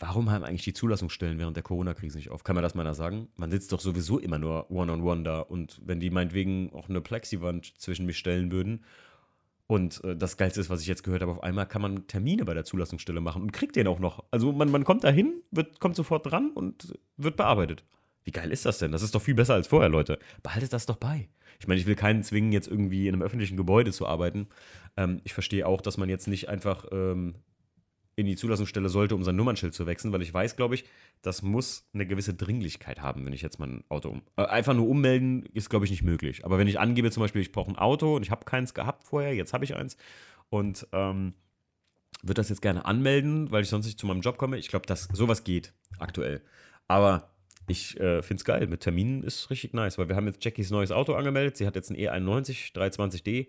Warum 0.00 0.30
haben 0.30 0.44
eigentlich 0.44 0.62
die 0.62 0.74
Zulassungsstellen 0.74 1.38
während 1.38 1.56
der 1.56 1.64
Corona-Krise 1.64 2.18
nicht 2.18 2.30
auf? 2.30 2.44
Kann 2.44 2.54
man 2.54 2.62
das 2.62 2.74
mal 2.74 2.94
sagen? 2.94 3.28
Man 3.36 3.50
sitzt 3.50 3.72
doch 3.72 3.80
sowieso 3.80 4.18
immer 4.18 4.38
nur 4.38 4.70
one-on-one 4.70 5.00
-on 5.00 5.20
-one 5.20 5.24
da. 5.24 5.40
Und 5.40 5.80
wenn 5.84 5.98
die 5.98 6.10
meinetwegen 6.10 6.72
auch 6.72 6.88
eine 6.88 7.00
Plexiwand 7.00 7.80
zwischen 7.80 8.06
mich 8.06 8.18
stellen 8.18 8.52
würden, 8.52 8.84
und 9.68 10.02
äh, 10.02 10.16
das 10.16 10.36
Geilste 10.36 10.60
ist, 10.60 10.70
was 10.70 10.80
ich 10.80 10.86
jetzt 10.86 11.04
gehört 11.04 11.22
habe, 11.22 11.30
auf 11.30 11.42
einmal 11.42 11.66
kann 11.66 11.82
man 11.82 12.06
Termine 12.06 12.44
bei 12.44 12.54
der 12.54 12.64
Zulassungsstelle 12.64 13.20
machen 13.20 13.42
und 13.42 13.52
kriegt 13.52 13.76
den 13.76 13.86
auch 13.86 14.00
noch. 14.00 14.24
Also 14.30 14.50
man, 14.50 14.70
man 14.70 14.82
kommt 14.82 15.04
da 15.04 15.10
hin, 15.10 15.42
kommt 15.78 15.94
sofort 15.94 16.28
dran 16.28 16.50
und 16.54 16.98
wird 17.16 17.36
bearbeitet. 17.36 17.84
Wie 18.24 18.32
geil 18.32 18.50
ist 18.50 18.64
das 18.66 18.78
denn? 18.78 18.92
Das 18.92 19.02
ist 19.02 19.14
doch 19.14 19.22
viel 19.22 19.34
besser 19.34 19.54
als 19.54 19.68
vorher, 19.68 19.90
Leute. 19.90 20.18
Behaltet 20.42 20.72
das 20.72 20.86
doch 20.86 20.96
bei. 20.96 21.28
Ich 21.60 21.68
meine, 21.68 21.78
ich 21.78 21.86
will 21.86 21.96
keinen 21.96 22.22
zwingen, 22.22 22.50
jetzt 22.52 22.68
irgendwie 22.68 23.08
in 23.08 23.14
einem 23.14 23.22
öffentlichen 23.22 23.56
Gebäude 23.56 23.92
zu 23.92 24.06
arbeiten. 24.06 24.48
Ähm, 24.96 25.20
ich 25.24 25.34
verstehe 25.34 25.66
auch, 25.66 25.82
dass 25.82 25.98
man 25.98 26.08
jetzt 26.08 26.28
nicht 26.28 26.48
einfach 26.48 26.86
ähm, 26.90 27.34
in 28.18 28.26
die 28.26 28.34
Zulassungsstelle 28.34 28.88
sollte, 28.88 29.14
um 29.14 29.22
sein 29.22 29.36
Nummernschild 29.36 29.74
zu 29.74 29.86
wechseln, 29.86 30.12
weil 30.12 30.22
ich 30.22 30.34
weiß, 30.34 30.56
glaube 30.56 30.74
ich, 30.74 30.84
das 31.22 31.42
muss 31.42 31.88
eine 31.94 32.04
gewisse 32.04 32.34
Dringlichkeit 32.34 33.00
haben, 33.00 33.24
wenn 33.24 33.32
ich 33.32 33.42
jetzt 33.42 33.60
mein 33.60 33.84
Auto 33.88 34.08
um. 34.08 34.22
Äh, 34.36 34.44
einfach 34.46 34.74
nur 34.74 34.88
ummelden 34.88 35.46
ist, 35.54 35.70
glaube 35.70 35.84
ich, 35.84 35.92
nicht 35.92 36.02
möglich. 36.02 36.44
Aber 36.44 36.58
wenn 36.58 36.66
ich 36.66 36.80
angebe, 36.80 37.12
zum 37.12 37.20
Beispiel, 37.20 37.42
ich 37.42 37.52
brauche 37.52 37.70
ein 37.70 37.78
Auto 37.78 38.16
und 38.16 38.24
ich 38.24 38.32
habe 38.32 38.44
keins 38.44 38.74
gehabt 38.74 39.04
vorher, 39.04 39.36
jetzt 39.36 39.52
habe 39.52 39.64
ich 39.64 39.76
eins 39.76 39.96
und 40.50 40.84
ähm, 40.90 41.34
würde 42.22 42.40
das 42.40 42.48
jetzt 42.48 42.60
gerne 42.60 42.86
anmelden, 42.86 43.52
weil 43.52 43.62
ich 43.62 43.68
sonst 43.68 43.86
nicht 43.86 44.00
zu 44.00 44.06
meinem 44.08 44.20
Job 44.20 44.36
komme. 44.36 44.58
Ich 44.58 44.66
glaube, 44.66 44.86
dass 44.86 45.04
sowas 45.12 45.44
geht 45.44 45.72
aktuell. 46.00 46.42
Aber 46.88 47.30
ich 47.68 48.00
äh, 48.00 48.20
finde 48.22 48.40
es 48.40 48.44
geil. 48.44 48.66
Mit 48.66 48.80
Terminen 48.80 49.22
ist 49.22 49.48
richtig 49.50 49.74
nice, 49.74 49.96
weil 49.96 50.08
wir 50.08 50.16
haben 50.16 50.26
jetzt 50.26 50.44
Jackies 50.44 50.72
neues 50.72 50.90
Auto 50.90 51.14
angemeldet. 51.14 51.56
Sie 51.56 51.68
hat 51.68 51.76
jetzt 51.76 51.92
einen 51.92 52.00
E91 52.00 52.74
320D 52.74 53.46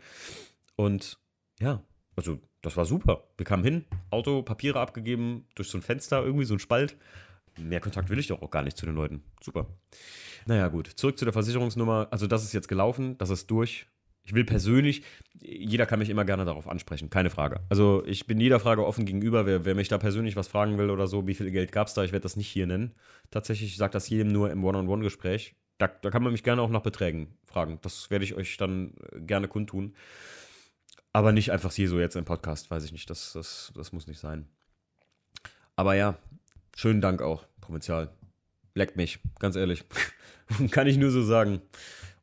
und 0.76 1.18
ja, 1.60 1.82
also 2.16 2.40
das 2.62 2.78
war 2.78 2.86
super. 2.86 3.24
Wir 3.38 3.46
kamen 3.46 3.64
hin, 3.64 3.86
Auto, 4.10 4.42
Papiere 4.42 4.80
abgegeben, 4.80 5.46
durch 5.56 5.70
so 5.70 5.78
ein 5.78 5.82
Fenster, 5.82 6.24
irgendwie 6.24 6.46
so 6.46 6.56
ein 6.56 6.60
Spalt. 6.60 6.98
Mehr 7.58 7.80
Kontakt 7.80 8.10
will 8.10 8.20
ich 8.20 8.28
doch 8.28 8.42
auch 8.42 8.52
gar 8.52 8.64
nicht 8.64 8.78
zu 8.78 8.86
den 8.86 8.96
Leuten. 8.96 9.24
Super. 9.42 9.68
Naja, 10.46 10.68
gut. 10.68 10.88
Zurück 10.88 11.18
zu 11.18 11.26
der 11.26 11.34
Versicherungsnummer. 11.34 12.08
Also, 12.12 12.28
das 12.28 12.44
ist 12.44 12.54
jetzt 12.54 12.68
gelaufen, 12.68 13.18
das 13.18 13.30
ist 13.30 13.50
durch. 13.52 13.88
Ich 14.24 14.34
will 14.36 14.46
persönlich, 14.46 15.04
jeder 15.42 15.86
kann 15.86 16.00
mich 16.00 16.10
immer 16.10 16.24
gerne 16.24 16.46
darauf 16.46 16.68
ansprechen, 16.68 17.10
keine 17.10 17.30
Frage. 17.30 17.62
Also, 17.70 18.04
ich 18.06 18.28
bin 18.28 18.40
jeder 18.40 18.60
Frage 18.60 18.86
offen 18.86 19.06
gegenüber. 19.06 19.46
Wer, 19.46 19.66
wer 19.66 19.76
mich 19.76 19.88
da 19.88 19.98
persönlich 19.98 20.36
was 20.36 20.48
fragen 20.48 20.78
will 20.78 20.90
oder 20.90 21.08
so, 21.08 21.26
wie 21.28 21.34
viel 21.34 21.50
Geld 21.52 21.72
gab 21.72 21.88
es 21.88 21.94
da, 21.94 22.04
ich 22.04 22.12
werde 22.12 22.24
das 22.24 22.36
nicht 22.36 22.48
hier 22.48 22.68
nennen. 22.68 22.94
Tatsächlich, 23.32 23.72
ich 23.72 23.78
sage 23.78 23.94
das 23.94 24.10
jedem 24.10 24.28
nur 24.28 24.52
im 24.52 24.64
One-on-One-Gespräch. 24.64 25.56
Da, 25.80 25.88
da 25.88 26.12
kann 26.12 26.22
man 26.22 26.34
mich 26.34 26.44
gerne 26.44 26.62
auch 26.62 26.70
nach 26.70 26.82
Beträgen 26.82 27.38
fragen. 27.46 27.80
Das 27.82 28.12
werde 28.12 28.26
ich 28.26 28.36
euch 28.36 28.58
dann 28.58 28.94
gerne 29.16 29.48
kundtun. 29.48 29.96
Aber 31.20 31.34
nicht 31.34 31.52
einfach 31.52 31.74
hier 31.74 31.90
so 31.90 32.00
jetzt 32.00 32.16
im 32.16 32.24
Podcast, 32.24 32.72
weiß 32.72 32.86
ich 32.86 32.94
nicht. 32.94 33.10
Das, 33.10 33.34
das, 33.34 33.74
das 33.76 33.92
muss 33.92 34.08
nicht 34.08 34.22
sein. 34.22 34.48
Aber 35.76 35.94
ja, 35.94 36.18
schönen 36.78 37.02
Dank 37.02 37.22
auch, 37.22 37.46
Provinzial. 37.60 38.10
Leckt 38.74 38.96
mich, 38.96 39.20
ganz 39.38 39.58
ehrlich. 39.58 39.84
Kann 40.72 40.88
ich 40.88 40.96
nur 40.96 41.12
so 41.12 41.22
sagen. 41.22 41.62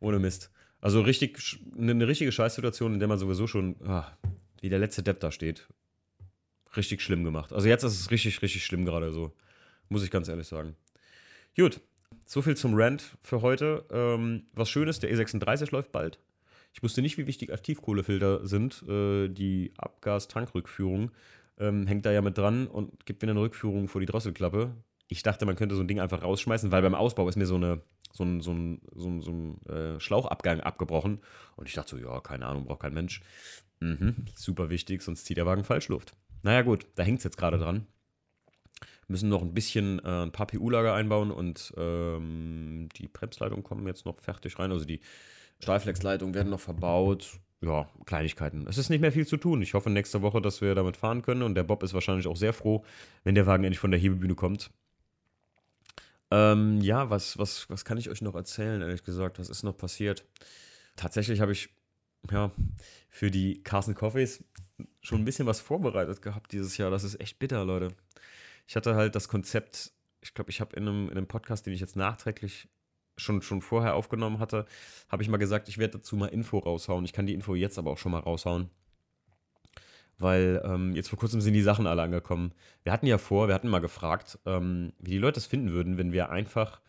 Ohne 0.00 0.18
Mist. 0.18 0.50
Also 0.80 1.02
richtig, 1.02 1.58
eine 1.78 2.08
richtige 2.08 2.32
Scheißsituation, 2.32 2.94
in 2.94 2.98
der 2.98 3.06
man 3.06 3.18
sowieso 3.18 3.46
schon, 3.46 3.76
ah, 3.86 4.16
wie 4.62 4.70
der 4.70 4.78
letzte 4.78 5.02
Depp 5.02 5.20
da 5.20 5.30
steht. 5.30 5.68
Richtig 6.74 7.02
schlimm 7.02 7.22
gemacht. 7.22 7.52
Also 7.52 7.68
jetzt 7.68 7.82
ist 7.82 8.00
es 8.00 8.10
richtig, 8.10 8.40
richtig 8.40 8.64
schlimm 8.64 8.86
gerade 8.86 9.12
so. 9.12 9.36
Muss 9.90 10.04
ich 10.04 10.10
ganz 10.10 10.26
ehrlich 10.28 10.48
sagen. 10.48 10.74
Gut, 11.54 11.82
so 12.24 12.40
viel 12.40 12.56
zum 12.56 12.72
Rant 12.72 13.18
für 13.22 13.42
heute. 13.42 13.84
Ähm, 13.90 14.46
was 14.54 14.70
Schönes, 14.70 15.00
der 15.00 15.14
E36 15.14 15.70
läuft 15.70 15.92
bald. 15.92 16.18
Ich 16.76 16.82
wusste 16.82 17.00
nicht, 17.00 17.16
wie 17.16 17.26
wichtig 17.26 17.54
Aktivkohlefilter 17.54 18.46
sind. 18.46 18.84
Äh, 18.86 19.28
die 19.28 19.72
Abgastankrückführung 19.78 21.10
ähm, 21.58 21.86
hängt 21.86 22.04
da 22.04 22.12
ja 22.12 22.20
mit 22.20 22.36
dran 22.36 22.66
und 22.66 23.06
gibt 23.06 23.22
mir 23.22 23.30
eine 23.30 23.40
Rückführung 23.40 23.88
vor 23.88 24.02
die 24.02 24.06
Drosselklappe. 24.06 24.74
Ich 25.08 25.22
dachte, 25.22 25.46
man 25.46 25.56
könnte 25.56 25.74
so 25.74 25.80
ein 25.80 25.88
Ding 25.88 26.00
einfach 26.00 26.22
rausschmeißen, 26.22 26.70
weil 26.72 26.82
beim 26.82 26.94
Ausbau 26.94 27.26
ist 27.30 27.36
mir 27.36 27.46
so, 27.46 27.54
eine, 27.54 27.80
so 28.12 28.24
ein, 28.24 28.42
so 28.42 28.52
ein, 28.52 28.82
so 28.94 29.08
ein, 29.08 29.22
so 29.22 29.30
ein 29.30 29.66
äh, 29.74 30.00
Schlauchabgang 30.00 30.60
abgebrochen. 30.60 31.20
Und 31.56 31.66
ich 31.66 31.72
dachte 31.72 31.96
so, 31.96 31.96
ja, 31.96 32.20
keine 32.20 32.44
Ahnung, 32.44 32.66
braucht 32.66 32.80
kein 32.80 32.92
Mensch. 32.92 33.22
Mhm, 33.80 34.26
super 34.34 34.68
wichtig, 34.68 35.00
sonst 35.00 35.24
zieht 35.24 35.38
der 35.38 35.46
Wagen 35.46 35.64
Falschluft. 35.64 36.14
Naja, 36.42 36.60
gut, 36.60 36.86
da 36.96 37.04
hängt 37.04 37.18
es 37.18 37.24
jetzt 37.24 37.38
gerade 37.38 37.56
dran. 37.56 37.86
Müssen 39.08 39.30
noch 39.30 39.40
ein 39.40 39.54
bisschen 39.54 39.98
äh, 40.00 40.24
ein 40.24 40.32
paar 40.32 40.46
PU-Lager 40.46 40.92
einbauen 40.92 41.30
und 41.30 41.72
ähm, 41.78 42.90
die 42.96 43.08
Bremsleitungen 43.08 43.64
kommen 43.64 43.86
jetzt 43.86 44.04
noch 44.04 44.20
fertig 44.20 44.58
rein. 44.58 44.72
Also 44.72 44.84
die 44.84 45.00
Stahlflexleitungen 45.60 46.34
werden 46.34 46.50
noch 46.50 46.60
verbaut. 46.60 47.40
ja, 47.60 47.88
Kleinigkeiten. 48.04 48.66
Es 48.68 48.78
ist 48.78 48.90
nicht 48.90 49.00
mehr 49.00 49.12
viel 49.12 49.26
zu 49.26 49.36
tun. 49.36 49.62
Ich 49.62 49.74
hoffe 49.74 49.90
nächste 49.90 50.22
Woche, 50.22 50.40
dass 50.42 50.60
wir 50.60 50.74
damit 50.74 50.96
fahren 50.96 51.22
können. 51.22 51.42
Und 51.42 51.54
der 51.54 51.64
Bob 51.64 51.82
ist 51.82 51.94
wahrscheinlich 51.94 52.26
auch 52.26 52.36
sehr 52.36 52.52
froh, 52.52 52.84
wenn 53.24 53.34
der 53.34 53.46
Wagen 53.46 53.64
endlich 53.64 53.80
von 53.80 53.90
der 53.90 54.00
Hebebühne 54.00 54.34
kommt. 54.34 54.70
Ähm, 56.30 56.80
ja, 56.80 57.08
was, 57.08 57.38
was, 57.38 57.70
was 57.70 57.84
kann 57.84 57.98
ich 57.98 58.10
euch 58.10 58.20
noch 58.20 58.34
erzählen, 58.34 58.82
ehrlich 58.82 59.04
gesagt? 59.04 59.38
Was 59.38 59.48
ist 59.48 59.62
noch 59.62 59.76
passiert? 59.76 60.24
Tatsächlich 60.96 61.40
habe 61.40 61.52
ich 61.52 61.68
ja, 62.30 62.50
für 63.08 63.30
die 63.30 63.62
Carson 63.62 63.94
Coffees 63.94 64.44
schon 65.00 65.20
ein 65.20 65.24
bisschen 65.24 65.46
was 65.46 65.60
vorbereitet 65.60 66.22
gehabt 66.22 66.52
dieses 66.52 66.76
Jahr. 66.76 66.90
Das 66.90 67.04
ist 67.04 67.20
echt 67.20 67.38
bitter, 67.38 67.64
Leute. 67.64 67.88
Ich 68.66 68.76
hatte 68.76 68.96
halt 68.96 69.14
das 69.14 69.28
Konzept, 69.28 69.92
ich 70.20 70.34
glaube, 70.34 70.50
ich 70.50 70.60
habe 70.60 70.74
in 70.76 70.88
einem, 70.88 71.08
in 71.08 71.16
einem 71.16 71.28
Podcast, 71.28 71.66
den 71.66 71.72
ich 71.72 71.80
jetzt 71.80 71.96
nachträglich 71.96 72.68
schon, 73.16 73.42
schon 73.42 73.62
vorher 73.62 73.94
aufgenommen 73.94 74.38
hatte, 74.38 74.66
habe 75.08 75.22
ich 75.22 75.28
mal 75.28 75.36
gesagt, 75.36 75.68
ich 75.68 75.78
werde 75.78 75.98
dazu 75.98 76.16
mal 76.16 76.26
Info 76.26 76.58
raushauen. 76.58 77.04
Ich 77.04 77.12
kann 77.12 77.26
die 77.26 77.34
Info 77.34 77.54
jetzt 77.54 77.78
aber 77.78 77.90
auch 77.90 77.98
schon 77.98 78.12
mal 78.12 78.20
raushauen. 78.20 78.70
Weil 80.18 80.62
ähm, 80.64 80.94
jetzt 80.94 81.08
vor 81.10 81.18
kurzem 81.18 81.40
sind 81.40 81.52
die 81.52 81.62
Sachen 81.62 81.86
alle 81.86 82.02
angekommen. 82.02 82.52
Wir 82.82 82.92
hatten 82.92 83.06
ja 83.06 83.18
vor, 83.18 83.48
wir 83.48 83.54
hatten 83.54 83.68
mal 83.68 83.80
gefragt, 83.80 84.38
ähm, 84.46 84.92
wie 84.98 85.10
die 85.10 85.18
Leute 85.18 85.38
es 85.38 85.46
finden 85.46 85.72
würden, 85.72 85.98
wenn 85.98 86.12
wir 86.12 86.30
einfach 86.30 86.80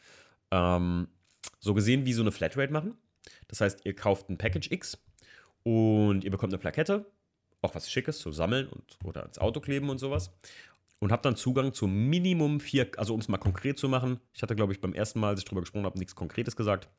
ähm, 0.51 1.07
so 1.59 1.73
gesehen 1.73 2.05
wie 2.05 2.13
so 2.13 2.21
eine 2.21 2.31
Flatrate 2.31 2.71
machen. 2.71 2.97
Das 3.49 3.59
heißt, 3.59 3.85
ihr 3.85 3.95
kauft 3.95 4.29
ein 4.29 4.37
Package 4.37 4.71
X 4.71 4.97
und 5.63 6.23
ihr 6.23 6.31
bekommt 6.31 6.53
eine 6.53 6.59
Plakette, 6.59 7.05
auch 7.61 7.75
was 7.75 7.91
Schickes 7.91 8.19
zu 8.19 8.31
sammeln 8.31 8.67
und, 8.69 8.97
oder 9.03 9.25
ins 9.25 9.39
Auto 9.39 9.59
kleben 9.59 9.89
und 9.89 9.97
sowas 9.97 10.31
und 10.99 11.11
habe 11.11 11.21
dann 11.21 11.35
Zugang 11.35 11.73
zu 11.73 11.87
Minimum 11.87 12.59
vier, 12.59 12.89
also 12.97 13.13
um 13.13 13.19
es 13.19 13.27
mal 13.27 13.37
konkret 13.37 13.77
zu 13.77 13.89
machen, 13.89 14.19
ich 14.33 14.41
hatte, 14.41 14.55
glaube 14.55 14.73
ich, 14.73 14.81
beim 14.81 14.93
ersten 14.93 15.19
Mal, 15.19 15.29
als 15.29 15.39
ich 15.39 15.45
darüber 15.45 15.61
gesprochen 15.61 15.85
habe, 15.85 15.99
nichts 15.99 16.15
Konkretes 16.15 16.55
gesagt. 16.55 16.89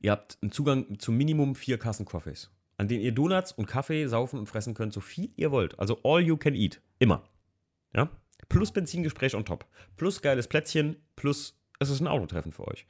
Ihr 0.00 0.12
habt 0.12 0.38
einen 0.40 0.50
Zugang 0.50 0.98
zu 0.98 1.12
Minimum 1.12 1.54
vier 1.54 1.78
Kassen 1.78 2.06
Coffees, 2.06 2.50
an 2.78 2.88
denen 2.88 3.02
ihr 3.02 3.12
Donuts 3.12 3.52
und 3.52 3.66
Kaffee 3.66 4.06
saufen 4.06 4.38
und 4.38 4.46
fressen 4.46 4.74
könnt, 4.74 4.92
so 4.92 5.00
viel 5.00 5.30
ihr 5.36 5.50
wollt. 5.50 5.78
Also 5.78 6.00
all 6.04 6.20
you 6.20 6.36
can 6.36 6.54
eat. 6.54 6.80
Immer. 6.98 7.24
Ja? 7.94 8.10
Plus 8.48 8.72
Benzingespräch 8.72 9.34
on 9.34 9.44
top. 9.44 9.66
Plus 9.96 10.22
geiles 10.22 10.48
Plätzchen. 10.48 10.96
Plus 11.16 11.60
es 11.78 11.90
ist 11.90 12.00
ein 12.00 12.06
Autotreffen 12.06 12.52
für 12.52 12.66
euch. 12.66 12.86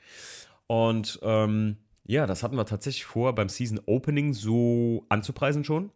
Und 0.66 1.18
ähm, 1.22 1.76
ja, 2.04 2.26
das 2.26 2.42
hatten 2.42 2.56
wir 2.56 2.64
tatsächlich 2.64 3.04
vor, 3.04 3.34
beim 3.34 3.48
Season 3.48 3.80
Opening 3.86 4.34
so 4.34 5.04
anzupreisen 5.08 5.64
schon. 5.64 5.92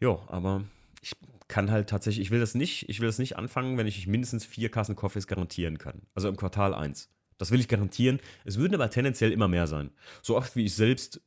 Ja, 0.00 0.18
aber 0.28 0.64
ich 1.00 1.12
kann 1.48 1.70
halt 1.70 1.88
tatsächlich, 1.88 2.26
ich 2.26 2.30
will 2.30 2.40
das 2.40 2.54
nicht, 2.54 2.88
ich 2.88 3.00
will 3.00 3.08
das 3.08 3.18
nicht 3.18 3.36
anfangen, 3.36 3.76
wenn 3.76 3.86
ich 3.86 4.06
mindestens 4.06 4.44
vier 4.44 4.70
Kassen 4.70 4.96
Coffees 4.96 5.26
garantieren 5.26 5.78
kann. 5.78 6.02
Also 6.14 6.28
im 6.28 6.36
Quartal 6.36 6.74
1. 6.74 7.10
Das 7.38 7.50
will 7.50 7.60
ich 7.60 7.68
garantieren. 7.68 8.20
Es 8.44 8.58
würden 8.58 8.74
aber 8.74 8.90
tendenziell 8.90 9.32
immer 9.32 9.48
mehr 9.48 9.66
sein. 9.66 9.90
So 10.22 10.36
oft 10.36 10.56
wie 10.56 10.64
ich 10.64 10.74
selbst 10.74 11.22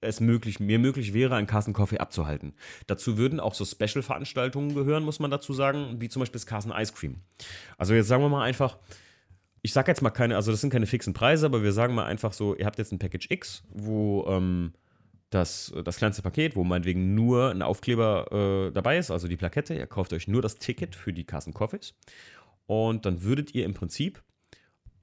es 0.00 0.20
möglich, 0.20 0.60
mir 0.60 0.78
möglich 0.78 1.14
wäre, 1.14 1.36
einen 1.36 1.46
Carson 1.46 1.72
Coffee 1.72 1.98
abzuhalten. 1.98 2.54
Dazu 2.86 3.18
würden 3.18 3.40
auch 3.40 3.54
so 3.54 3.64
Special-Veranstaltungen 3.64 4.74
gehören, 4.74 5.04
muss 5.04 5.20
man 5.20 5.30
dazu 5.30 5.52
sagen, 5.52 6.00
wie 6.00 6.08
zum 6.08 6.20
Beispiel 6.20 6.38
das 6.38 6.46
Carson 6.46 6.72
Ice 6.72 6.92
Cream. 6.92 7.20
Also 7.78 7.94
jetzt 7.94 8.08
sagen 8.08 8.22
wir 8.22 8.28
mal 8.28 8.44
einfach, 8.44 8.78
ich 9.62 9.72
sage 9.72 9.90
jetzt 9.90 10.02
mal 10.02 10.10
keine, 10.10 10.36
also 10.36 10.50
das 10.50 10.60
sind 10.60 10.70
keine 10.70 10.86
fixen 10.86 11.12
Preise, 11.12 11.46
aber 11.46 11.62
wir 11.62 11.72
sagen 11.72 11.94
mal 11.94 12.04
einfach 12.04 12.32
so, 12.32 12.54
ihr 12.54 12.66
habt 12.66 12.78
jetzt 12.78 12.92
ein 12.92 12.98
Package 12.98 13.30
X, 13.30 13.62
wo 13.70 14.26
ähm, 14.28 14.72
das, 15.36 15.72
das 15.84 15.98
kleinste 15.98 16.22
Paket, 16.22 16.56
wo 16.56 16.64
meinetwegen 16.64 17.14
nur 17.14 17.50
ein 17.50 17.62
Aufkleber 17.62 18.66
äh, 18.68 18.72
dabei 18.72 18.98
ist, 18.98 19.10
also 19.10 19.28
die 19.28 19.36
Plakette. 19.36 19.74
Ihr 19.74 19.86
kauft 19.86 20.12
euch 20.12 20.26
nur 20.28 20.42
das 20.42 20.56
Ticket 20.56 20.96
für 20.96 21.12
die 21.12 21.24
Kassen 21.24 21.54
Coffees. 21.54 21.94
Und 22.66 23.06
dann 23.06 23.22
würdet 23.22 23.54
ihr 23.54 23.64
im 23.64 23.74
Prinzip 23.74 24.22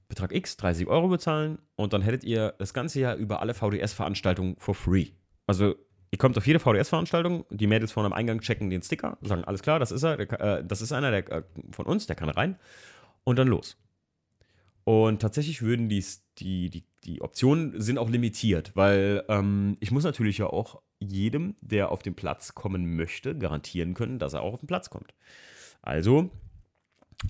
Betrag 0.08 0.32
X, 0.32 0.56
30 0.58 0.86
Euro 0.86 1.08
bezahlen 1.08 1.58
und 1.76 1.92
dann 1.92 2.02
hättet 2.02 2.24
ihr 2.24 2.54
das 2.58 2.74
ganze 2.74 3.00
Jahr 3.00 3.16
über 3.16 3.40
alle 3.40 3.54
VDS-Veranstaltungen 3.54 4.56
for 4.58 4.74
free. 4.74 5.08
Also 5.46 5.74
ihr 6.10 6.18
kommt 6.18 6.36
auf 6.36 6.46
jede 6.46 6.60
VDS-Veranstaltung, 6.60 7.46
die 7.50 7.66
Mädels 7.66 7.92
vorne 7.92 8.06
am 8.06 8.12
Eingang 8.12 8.40
checken 8.40 8.70
den 8.70 8.82
Sticker, 8.82 9.16
sagen, 9.22 9.44
alles 9.44 9.62
klar, 9.62 9.78
das 9.78 9.92
ist 9.92 10.02
er, 10.02 10.18
der, 10.18 10.40
äh, 10.40 10.64
das 10.64 10.82
ist 10.82 10.92
einer 10.92 11.10
der, 11.10 11.32
äh, 11.32 11.42
von 11.72 11.86
uns, 11.86 12.06
der 12.06 12.16
kann 12.16 12.28
rein. 12.28 12.58
Und 13.24 13.38
dann 13.38 13.48
los. 13.48 13.78
Und 14.84 15.22
tatsächlich 15.22 15.62
würden 15.62 15.88
die, 15.88 16.04
die, 16.38 16.68
die, 16.70 16.84
die 17.04 17.22
Optionen 17.22 17.80
sind 17.80 17.98
auch 17.98 18.10
limitiert, 18.10 18.72
weil 18.74 19.24
ähm, 19.28 19.76
ich 19.80 19.90
muss 19.90 20.04
natürlich 20.04 20.38
ja 20.38 20.46
auch 20.46 20.82
jedem, 20.98 21.56
der 21.62 21.90
auf 21.90 22.02
den 22.02 22.14
Platz 22.14 22.54
kommen 22.54 22.94
möchte, 22.96 23.36
garantieren 23.36 23.94
können, 23.94 24.18
dass 24.18 24.34
er 24.34 24.42
auch 24.42 24.54
auf 24.54 24.60
den 24.60 24.66
Platz 24.66 24.90
kommt. 24.90 25.14
Also, 25.80 26.30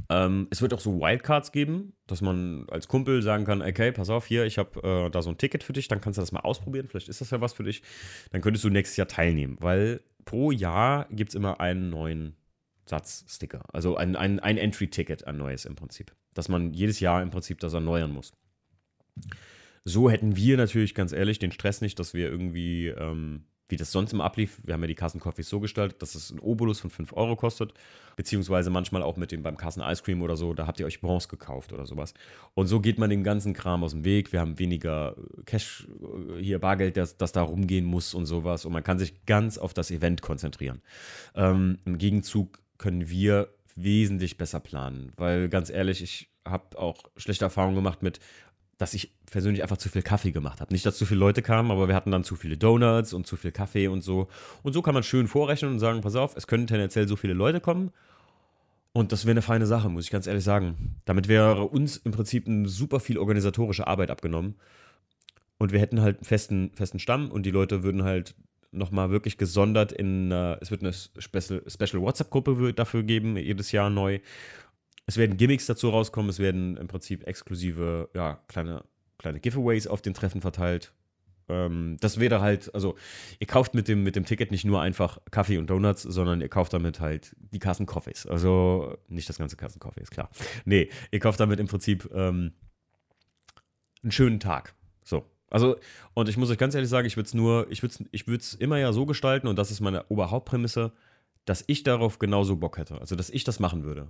ähm, 0.08 0.48
es 0.50 0.62
wird 0.62 0.74
auch 0.74 0.80
so 0.80 1.00
Wildcards 1.00 1.52
geben, 1.52 1.92
dass 2.08 2.20
man 2.20 2.68
als 2.70 2.88
Kumpel 2.88 3.22
sagen 3.22 3.44
kann, 3.44 3.62
okay, 3.62 3.92
pass 3.92 4.10
auf, 4.10 4.26
hier, 4.26 4.44
ich 4.44 4.58
habe 4.58 4.82
äh, 4.82 5.10
da 5.10 5.22
so 5.22 5.30
ein 5.30 5.38
Ticket 5.38 5.62
für 5.62 5.72
dich, 5.72 5.86
dann 5.86 6.00
kannst 6.00 6.18
du 6.18 6.22
das 6.22 6.32
mal 6.32 6.40
ausprobieren, 6.40 6.88
vielleicht 6.88 7.08
ist 7.08 7.20
das 7.20 7.30
ja 7.30 7.40
was 7.40 7.52
für 7.52 7.64
dich, 7.64 7.82
dann 8.32 8.40
könntest 8.40 8.64
du 8.64 8.70
nächstes 8.70 8.96
Jahr 8.96 9.08
teilnehmen, 9.08 9.56
weil 9.60 10.00
pro 10.24 10.50
Jahr 10.50 11.06
gibt 11.10 11.30
es 11.30 11.34
immer 11.34 11.60
einen 11.60 11.90
neuen 11.90 12.36
Satz 12.86 13.24
Sticker, 13.28 13.64
also 13.72 13.96
ein, 13.96 14.16
ein, 14.16 14.40
ein 14.40 14.58
Entry-Ticket, 14.58 15.26
ein 15.26 15.36
neues 15.36 15.64
im 15.64 15.76
Prinzip 15.76 16.12
dass 16.34 16.48
man 16.48 16.72
jedes 16.72 17.00
Jahr 17.00 17.22
im 17.22 17.30
Prinzip 17.30 17.60
das 17.60 17.72
erneuern 17.72 18.12
muss. 18.12 18.32
So 19.84 20.10
hätten 20.10 20.36
wir 20.36 20.56
natürlich 20.56 20.94
ganz 20.94 21.12
ehrlich 21.12 21.38
den 21.38 21.52
Stress 21.52 21.80
nicht, 21.80 21.98
dass 21.98 22.14
wir 22.14 22.30
irgendwie, 22.30 22.88
ähm, 22.88 23.44
wie 23.68 23.76
das 23.76 23.92
sonst 23.92 24.14
immer 24.14 24.24
ablief, 24.24 24.60
wir 24.64 24.72
haben 24.72 24.80
ja 24.80 24.86
die 24.86 24.94
Kassencoffees 24.94 25.48
so 25.48 25.60
gestaltet, 25.60 26.00
dass 26.00 26.14
es 26.14 26.30
ein 26.30 26.38
Obolus 26.38 26.80
von 26.80 26.88
5 26.88 27.12
Euro 27.12 27.36
kostet, 27.36 27.74
beziehungsweise 28.16 28.70
manchmal 28.70 29.02
auch 29.02 29.18
mit 29.18 29.30
dem 29.30 29.42
beim 29.42 29.58
Kassen 29.58 29.82
Ice 29.82 30.02
Cream 30.02 30.22
oder 30.22 30.36
so, 30.36 30.54
da 30.54 30.66
habt 30.66 30.80
ihr 30.80 30.86
euch 30.86 31.02
Bronze 31.02 31.28
gekauft 31.28 31.74
oder 31.74 31.84
sowas. 31.84 32.14
Und 32.54 32.66
so 32.66 32.80
geht 32.80 32.98
man 32.98 33.10
dem 33.10 33.24
ganzen 33.24 33.52
Kram 33.52 33.84
aus 33.84 33.90
dem 33.90 34.06
Weg. 34.06 34.32
Wir 34.32 34.40
haben 34.40 34.58
weniger 34.58 35.16
Cash, 35.44 35.86
äh, 36.00 36.42
hier 36.42 36.58
Bargeld, 36.60 36.96
das, 36.96 37.18
das 37.18 37.32
da 37.32 37.42
rumgehen 37.42 37.84
muss 37.84 38.14
und 38.14 38.24
sowas. 38.24 38.64
Und 38.64 38.72
man 38.72 38.84
kann 38.84 38.98
sich 38.98 39.26
ganz 39.26 39.58
auf 39.58 39.74
das 39.74 39.90
Event 39.90 40.22
konzentrieren. 40.22 40.80
Ähm, 41.34 41.78
Im 41.84 41.98
Gegenzug 41.98 42.58
können 42.78 43.10
wir 43.10 43.50
wesentlich 43.76 44.36
besser 44.36 44.60
planen. 44.60 45.12
Weil 45.16 45.48
ganz 45.48 45.70
ehrlich, 45.70 46.02
ich 46.02 46.28
habe 46.44 46.78
auch 46.78 47.04
schlechte 47.16 47.44
Erfahrungen 47.44 47.74
gemacht 47.74 48.02
mit, 48.02 48.20
dass 48.78 48.94
ich 48.94 49.12
persönlich 49.30 49.62
einfach 49.62 49.76
zu 49.76 49.88
viel 49.88 50.02
Kaffee 50.02 50.32
gemacht 50.32 50.60
habe. 50.60 50.72
Nicht, 50.72 50.84
dass 50.84 50.98
zu 50.98 51.06
viele 51.06 51.20
Leute 51.20 51.42
kamen, 51.42 51.70
aber 51.70 51.88
wir 51.88 51.94
hatten 51.94 52.10
dann 52.10 52.24
zu 52.24 52.36
viele 52.36 52.56
Donuts 52.56 53.12
und 53.12 53.26
zu 53.26 53.36
viel 53.36 53.52
Kaffee 53.52 53.88
und 53.88 54.02
so. 54.02 54.28
Und 54.62 54.72
so 54.72 54.82
kann 54.82 54.94
man 54.94 55.02
schön 55.02 55.28
vorrechnen 55.28 55.72
und 55.72 55.78
sagen, 55.78 56.00
pass 56.00 56.16
auf, 56.16 56.36
es 56.36 56.46
können 56.46 56.66
tendenziell 56.66 57.08
so 57.08 57.16
viele 57.16 57.34
Leute 57.34 57.60
kommen. 57.60 57.92
Und 58.92 59.10
das 59.10 59.24
wäre 59.24 59.32
eine 59.32 59.42
feine 59.42 59.66
Sache, 59.66 59.88
muss 59.88 60.04
ich 60.04 60.10
ganz 60.10 60.26
ehrlich 60.26 60.44
sagen. 60.44 61.00
Damit 61.04 61.28
wäre 61.28 61.64
uns 61.64 61.96
im 61.96 62.12
Prinzip 62.12 62.46
super 62.66 63.00
viel 63.00 63.18
organisatorische 63.18 63.86
Arbeit 63.86 64.10
abgenommen. 64.10 64.54
Und 65.58 65.72
wir 65.72 65.80
hätten 65.80 66.00
halt 66.00 66.18
einen 66.18 66.24
festen, 66.24 66.70
festen 66.74 66.98
Stamm 66.98 67.30
und 67.30 67.44
die 67.44 67.50
Leute 67.50 67.82
würden 67.82 68.04
halt 68.04 68.34
nochmal 68.74 69.10
wirklich 69.10 69.38
gesondert 69.38 69.92
in, 69.92 70.30
äh, 70.30 70.58
es 70.60 70.70
wird 70.70 70.82
eine 70.82 70.92
Special, 70.92 72.02
WhatsApp-Gruppe 72.02 72.72
dafür 72.74 73.02
geben, 73.02 73.36
jedes 73.36 73.72
Jahr 73.72 73.90
neu. 73.90 74.20
Es 75.06 75.16
werden 75.16 75.36
Gimmicks 75.36 75.66
dazu 75.66 75.90
rauskommen, 75.90 76.30
es 76.30 76.38
werden 76.38 76.76
im 76.76 76.88
Prinzip 76.88 77.26
exklusive, 77.26 78.08
ja, 78.14 78.40
kleine, 78.48 78.84
kleine 79.18 79.40
Giveaways 79.40 79.86
auf 79.86 80.02
den 80.02 80.14
Treffen 80.14 80.40
verteilt. 80.40 80.92
Ähm, 81.48 81.96
das 82.00 82.18
wäre 82.18 82.40
halt, 82.40 82.74
also 82.74 82.96
ihr 83.38 83.46
kauft 83.46 83.74
mit 83.74 83.88
dem, 83.88 84.02
mit 84.02 84.16
dem 84.16 84.24
Ticket 84.24 84.50
nicht 84.50 84.64
nur 84.64 84.80
einfach 84.80 85.18
Kaffee 85.30 85.58
und 85.58 85.68
Donuts, 85.68 86.02
sondern 86.02 86.40
ihr 86.40 86.48
kauft 86.48 86.72
damit 86.72 87.00
halt 87.00 87.36
die 87.38 87.58
Kassen 87.58 87.86
Coffees. 87.86 88.26
Also 88.26 88.96
nicht 89.08 89.28
das 89.28 89.38
ganze 89.38 89.56
Kassen 89.56 89.78
Coffee, 89.78 90.00
ist 90.00 90.10
klar. 90.10 90.30
Nee, 90.64 90.88
ihr 91.10 91.20
kauft 91.20 91.40
damit 91.40 91.60
im 91.60 91.66
Prinzip 91.66 92.08
ähm, 92.14 92.52
einen 94.02 94.12
schönen 94.12 94.40
Tag. 94.40 94.74
So, 95.02 95.26
also, 95.54 95.76
und 96.14 96.28
ich 96.28 96.36
muss 96.36 96.50
euch 96.50 96.58
ganz 96.58 96.74
ehrlich 96.74 96.90
sagen, 96.90 97.06
ich 97.06 97.16
würde 97.16 97.28
es 97.28 97.34
nur, 97.34 97.68
ich 97.70 97.80
würde 97.80 97.94
es 98.36 98.54
ich 98.54 98.60
immer 98.60 98.76
ja 98.76 98.92
so 98.92 99.06
gestalten, 99.06 99.46
und 99.46 99.56
das 99.56 99.70
ist 99.70 99.78
meine 99.78 100.04
Oberhauptprämisse, 100.08 100.90
dass 101.44 101.62
ich 101.68 101.84
darauf 101.84 102.18
genauso 102.18 102.56
Bock 102.56 102.76
hätte. 102.76 103.00
Also, 103.00 103.14
dass 103.14 103.30
ich 103.30 103.44
das 103.44 103.60
machen 103.60 103.84
würde. 103.84 104.08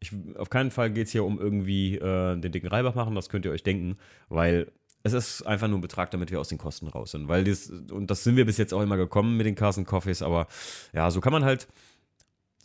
Ich, 0.00 0.12
auf 0.36 0.48
keinen 0.48 0.70
Fall 0.70 0.90
geht 0.90 1.08
es 1.08 1.12
hier 1.12 1.24
um 1.24 1.38
irgendwie 1.38 1.96
äh, 1.96 2.38
den 2.38 2.50
dicken 2.50 2.68
Reibach 2.68 2.94
machen, 2.94 3.14
das 3.14 3.28
könnt 3.28 3.44
ihr 3.44 3.50
euch 3.50 3.62
denken, 3.62 3.98
weil 4.30 4.72
es 5.02 5.12
ist 5.12 5.42
einfach 5.42 5.68
nur 5.68 5.78
ein 5.78 5.82
Betrag, 5.82 6.10
damit 6.12 6.30
wir 6.30 6.40
aus 6.40 6.48
den 6.48 6.56
Kosten 6.56 6.88
raus 6.88 7.10
sind. 7.10 7.28
Weil 7.28 7.44
das, 7.44 7.68
und 7.68 8.10
das 8.10 8.24
sind 8.24 8.36
wir 8.36 8.46
bis 8.46 8.56
jetzt 8.56 8.72
auch 8.72 8.80
immer 8.80 8.96
gekommen 8.96 9.36
mit 9.36 9.44
den 9.44 9.54
Carson 9.54 9.84
Coffees, 9.84 10.22
aber 10.22 10.48
ja, 10.94 11.10
so 11.10 11.20
kann 11.20 11.32
man 11.32 11.44
halt 11.44 11.68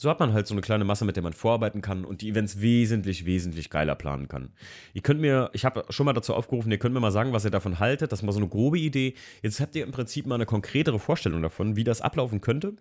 so 0.01 0.09
hat 0.09 0.19
man 0.19 0.33
halt 0.33 0.47
so 0.47 0.55
eine 0.55 0.61
kleine 0.61 0.83
Masse, 0.83 1.05
mit 1.05 1.15
der 1.15 1.21
man 1.21 1.33
vorarbeiten 1.33 1.83
kann 1.83 2.05
und 2.05 2.21
die 2.21 2.29
Events 2.29 2.59
wesentlich, 2.59 3.27
wesentlich 3.27 3.69
geiler 3.69 3.93
planen 3.93 4.27
kann. 4.27 4.51
Ihr 4.95 5.03
könnt 5.03 5.21
mir, 5.21 5.51
ich 5.53 5.63
habe 5.63 5.85
schon 5.89 6.07
mal 6.07 6.13
dazu 6.13 6.33
aufgerufen, 6.33 6.71
ihr 6.71 6.79
könnt 6.79 6.95
mir 6.95 6.99
mal 6.99 7.11
sagen, 7.11 7.33
was 7.33 7.45
ihr 7.45 7.51
davon 7.51 7.77
haltet. 7.77 8.11
Das 8.11 8.21
ist 8.21 8.23
mal 8.23 8.31
so 8.31 8.39
eine 8.39 8.47
grobe 8.47 8.79
Idee. 8.79 9.13
Jetzt 9.43 9.59
habt 9.59 9.75
ihr 9.75 9.83
im 9.83 9.91
Prinzip 9.91 10.25
mal 10.25 10.33
eine 10.33 10.47
konkretere 10.47 10.97
Vorstellung 10.97 11.43
davon, 11.43 11.75
wie 11.75 11.83
das 11.83 12.01
ablaufen 12.01 12.41
könnte. 12.41 12.77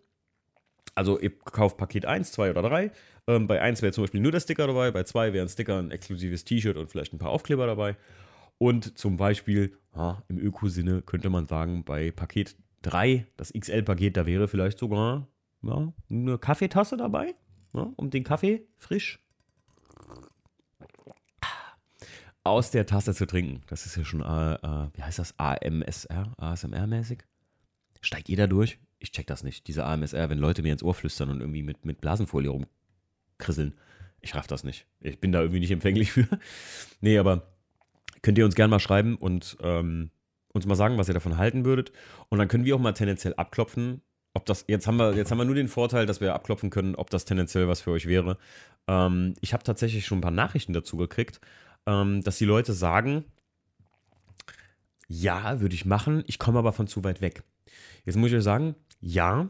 Also 0.94 1.20
ihr 1.20 1.38
kauft 1.38 1.76
Paket 1.76 2.06
1, 2.06 2.32
2 2.32 2.52
oder 2.52 2.62
3. 2.62 2.90
Ähm, 3.26 3.46
bei 3.46 3.60
1 3.60 3.82
wäre 3.82 3.92
zum 3.92 4.04
Beispiel 4.04 4.22
nur 4.22 4.32
der 4.32 4.40
Sticker 4.40 4.66
dabei, 4.66 4.90
bei 4.90 5.04
2 5.04 5.34
wäre 5.34 5.44
ein 5.44 5.50
Sticker, 5.50 5.78
ein 5.78 5.90
exklusives 5.90 6.46
T-Shirt 6.46 6.78
und 6.78 6.90
vielleicht 6.90 7.12
ein 7.12 7.18
paar 7.18 7.32
Aufkleber 7.32 7.66
dabei. 7.66 7.96
Und 8.56 8.96
zum 8.96 9.18
Beispiel, 9.18 9.76
ja, 9.94 10.22
im 10.28 10.38
Ökosinne 10.38 11.02
könnte 11.02 11.28
man 11.28 11.46
sagen, 11.46 11.84
bei 11.84 12.12
Paket 12.12 12.56
3, 12.80 13.26
das 13.36 13.52
XL-Paket, 13.52 14.16
da 14.16 14.24
wäre 14.24 14.48
vielleicht 14.48 14.78
sogar 14.78 15.28
ja, 15.62 15.92
eine 16.10 16.38
Kaffeetasse 16.38 16.96
dabei, 16.96 17.34
ja, 17.72 17.92
um 17.96 18.10
den 18.10 18.24
Kaffee 18.24 18.66
frisch 18.78 19.20
aus 22.44 22.70
der 22.70 22.86
Tasse 22.86 23.14
zu 23.14 23.26
trinken. 23.26 23.62
Das 23.66 23.86
ist 23.86 23.96
ja 23.96 24.04
schon, 24.04 24.22
äh, 24.22 24.54
äh, 24.54 24.88
wie 24.94 25.02
heißt 25.02 25.18
das, 25.18 25.38
AMSR, 25.38 26.32
ASMR-mäßig. 26.38 27.20
Steigt 28.00 28.28
da 28.38 28.46
durch? 28.46 28.78
Ich 28.98 29.12
check 29.12 29.26
das 29.26 29.42
nicht. 29.44 29.66
Diese 29.66 29.84
AMSR, 29.84 30.30
wenn 30.30 30.38
Leute 30.38 30.62
mir 30.62 30.72
ins 30.72 30.82
Ohr 30.82 30.94
flüstern 30.94 31.30
und 31.30 31.40
irgendwie 31.40 31.62
mit, 31.62 31.84
mit 31.84 32.00
Blasenfolie 32.00 32.50
rumkrisseln. 32.50 33.74
Ich 34.20 34.34
raff 34.34 34.46
das 34.46 34.64
nicht. 34.64 34.86
Ich 35.00 35.20
bin 35.20 35.32
da 35.32 35.40
irgendwie 35.40 35.60
nicht 35.60 35.70
empfänglich 35.70 36.12
für. 36.12 36.26
nee, 37.00 37.18
aber 37.18 37.54
könnt 38.22 38.38
ihr 38.38 38.44
uns 38.44 38.54
gerne 38.54 38.70
mal 38.70 38.80
schreiben 38.80 39.16
und 39.16 39.56
ähm, 39.62 40.10
uns 40.52 40.66
mal 40.66 40.74
sagen, 40.74 40.98
was 40.98 41.08
ihr 41.08 41.14
davon 41.14 41.36
halten 41.36 41.64
würdet. 41.64 41.92
Und 42.28 42.38
dann 42.38 42.48
können 42.48 42.64
wir 42.64 42.74
auch 42.74 42.80
mal 42.80 42.92
tendenziell 42.92 43.34
abklopfen, 43.34 44.02
ob 44.34 44.46
das, 44.46 44.64
jetzt 44.68 44.86
haben 44.86 44.96
wir, 44.96 45.14
jetzt 45.14 45.30
haben 45.30 45.38
wir 45.38 45.44
nur 45.44 45.54
den 45.54 45.68
Vorteil, 45.68 46.06
dass 46.06 46.20
wir 46.20 46.34
abklopfen 46.34 46.70
können, 46.70 46.94
ob 46.94 47.10
das 47.10 47.24
tendenziell 47.24 47.68
was 47.68 47.80
für 47.80 47.90
euch 47.90 48.06
wäre. 48.06 48.38
Ähm, 48.86 49.34
ich 49.40 49.52
habe 49.52 49.64
tatsächlich 49.64 50.06
schon 50.06 50.18
ein 50.18 50.22
paar 50.22 50.30
Nachrichten 50.30 50.72
dazu 50.72 50.96
gekriegt, 50.96 51.40
ähm, 51.86 52.22
dass 52.22 52.38
die 52.38 52.44
Leute 52.44 52.72
sagen, 52.72 53.24
ja, 55.08 55.60
würde 55.60 55.74
ich 55.74 55.84
machen, 55.84 56.22
ich 56.26 56.38
komme 56.38 56.60
aber 56.60 56.72
von 56.72 56.86
zu 56.86 57.02
weit 57.02 57.20
weg. 57.20 57.42
Jetzt 58.04 58.16
muss 58.16 58.30
ich 58.30 58.36
euch 58.36 58.44
sagen, 58.44 58.76
ja, 59.00 59.48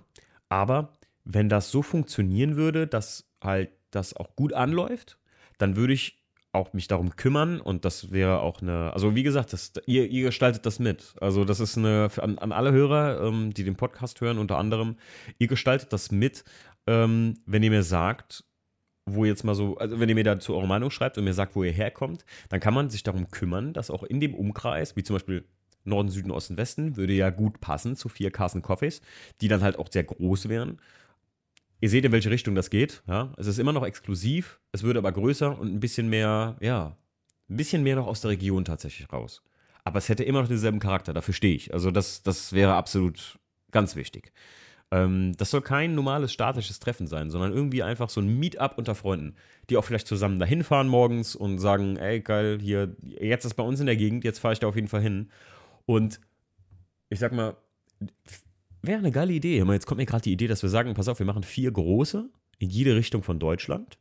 aber 0.48 0.92
wenn 1.24 1.48
das 1.48 1.70
so 1.70 1.82
funktionieren 1.82 2.56
würde, 2.56 2.86
dass 2.86 3.30
halt 3.42 3.70
das 3.90 4.16
auch 4.16 4.34
gut 4.36 4.52
anläuft, 4.52 5.18
dann 5.58 5.76
würde 5.76 5.92
ich 5.92 6.19
auch 6.52 6.72
mich 6.72 6.88
darum 6.88 7.14
kümmern 7.14 7.60
und 7.60 7.84
das 7.84 8.10
wäre 8.10 8.40
auch 8.40 8.60
eine, 8.60 8.92
also 8.92 9.14
wie 9.14 9.22
gesagt, 9.22 9.52
das, 9.52 9.72
ihr, 9.86 10.08
ihr 10.10 10.24
gestaltet 10.24 10.66
das 10.66 10.78
mit. 10.78 11.14
Also 11.20 11.44
das 11.44 11.60
ist 11.60 11.78
eine, 11.78 12.08
an, 12.16 12.38
an 12.38 12.52
alle 12.52 12.72
Hörer, 12.72 13.22
ähm, 13.22 13.54
die 13.54 13.64
den 13.64 13.76
Podcast 13.76 14.20
hören, 14.20 14.38
unter 14.38 14.58
anderem, 14.58 14.96
ihr 15.38 15.46
gestaltet 15.46 15.92
das 15.92 16.10
mit, 16.10 16.44
ähm, 16.86 17.38
wenn 17.46 17.62
ihr 17.62 17.70
mir 17.70 17.84
sagt, 17.84 18.44
wo 19.06 19.24
jetzt 19.24 19.44
mal 19.44 19.54
so, 19.54 19.76
also 19.78 20.00
wenn 20.00 20.08
ihr 20.08 20.14
mir 20.14 20.24
dazu 20.24 20.54
eure 20.54 20.66
Meinung 20.66 20.90
schreibt 20.90 21.18
und 21.18 21.24
mir 21.24 21.34
sagt, 21.34 21.54
wo 21.54 21.62
ihr 21.62 21.72
herkommt, 21.72 22.24
dann 22.48 22.60
kann 22.60 22.74
man 22.74 22.90
sich 22.90 23.02
darum 23.02 23.30
kümmern, 23.30 23.72
dass 23.72 23.90
auch 23.90 24.02
in 24.02 24.20
dem 24.20 24.34
Umkreis, 24.34 24.96
wie 24.96 25.02
zum 25.02 25.16
Beispiel 25.16 25.44
Norden, 25.84 26.10
Süden, 26.10 26.30
Osten, 26.30 26.56
Westen, 26.56 26.96
würde 26.96 27.12
ja 27.12 27.30
gut 27.30 27.60
passen 27.60 27.96
zu 27.96 28.08
vier 28.08 28.30
Carson 28.30 28.62
Coffees, 28.62 29.00
die 29.40 29.48
dann 29.48 29.62
halt 29.62 29.78
auch 29.78 29.88
sehr 29.90 30.04
groß 30.04 30.48
wären. 30.48 30.78
Ihr 31.80 31.88
seht, 31.88 32.04
in 32.04 32.12
welche 32.12 32.30
Richtung 32.30 32.54
das 32.54 32.70
geht. 32.70 33.02
Ja? 33.06 33.32
Es 33.36 33.46
ist 33.46 33.58
immer 33.58 33.72
noch 33.72 33.84
exklusiv, 33.84 34.60
es 34.72 34.82
würde 34.82 34.98
aber 34.98 35.12
größer 35.12 35.58
und 35.58 35.72
ein 35.72 35.80
bisschen 35.80 36.08
mehr, 36.08 36.56
ja, 36.60 36.96
ein 37.48 37.56
bisschen 37.56 37.82
mehr 37.82 37.96
noch 37.96 38.06
aus 38.06 38.20
der 38.20 38.30
Region 38.30 38.64
tatsächlich 38.64 39.12
raus. 39.12 39.42
Aber 39.84 39.98
es 39.98 40.08
hätte 40.08 40.24
immer 40.24 40.42
noch 40.42 40.48
denselben 40.48 40.78
Charakter, 40.78 41.12
dafür 41.12 41.34
stehe 41.34 41.54
ich. 41.54 41.72
Also 41.72 41.90
das, 41.90 42.22
das 42.22 42.52
wäre 42.52 42.74
absolut 42.74 43.38
ganz 43.70 43.96
wichtig. 43.96 44.32
Ähm, 44.90 45.32
das 45.36 45.50
soll 45.50 45.62
kein 45.62 45.94
normales 45.94 46.32
statisches 46.32 46.80
Treffen 46.80 47.06
sein, 47.06 47.30
sondern 47.30 47.52
irgendwie 47.52 47.82
einfach 47.82 48.10
so 48.10 48.20
ein 48.20 48.38
Meetup 48.38 48.76
unter 48.76 48.94
Freunden, 48.94 49.36
die 49.68 49.76
auch 49.76 49.84
vielleicht 49.84 50.06
zusammen 50.06 50.38
dahin 50.38 50.64
fahren 50.64 50.88
morgens 50.88 51.34
und 51.36 51.58
sagen, 51.58 51.96
ey 51.96 52.20
geil, 52.20 52.58
hier, 52.60 52.96
jetzt 53.02 53.44
ist 53.44 53.54
bei 53.54 53.62
uns 53.62 53.80
in 53.80 53.86
der 53.86 53.96
Gegend, 53.96 54.24
jetzt 54.24 54.40
fahre 54.40 54.52
ich 54.52 54.60
da 54.60 54.66
auf 54.66 54.76
jeden 54.76 54.88
Fall 54.88 55.02
hin. 55.02 55.30
Und 55.86 56.20
ich 57.08 57.18
sag 57.20 57.32
mal, 57.32 57.56
wäre 58.82 58.98
eine 58.98 59.10
geile 59.10 59.32
Idee. 59.32 59.58
Jetzt 59.58 59.86
kommt 59.86 59.98
mir 59.98 60.06
gerade 60.06 60.22
die 60.22 60.32
Idee, 60.32 60.46
dass 60.46 60.62
wir 60.62 60.70
sagen, 60.70 60.92
pass 60.94 61.08
auf, 61.08 61.18
wir 61.18 61.26
machen 61.26 61.42
vier 61.42 61.70
große 61.70 62.28
in 62.58 62.70
jede 62.70 62.94
Richtung 62.94 63.22
von 63.22 63.38
Deutschland. 63.38 63.98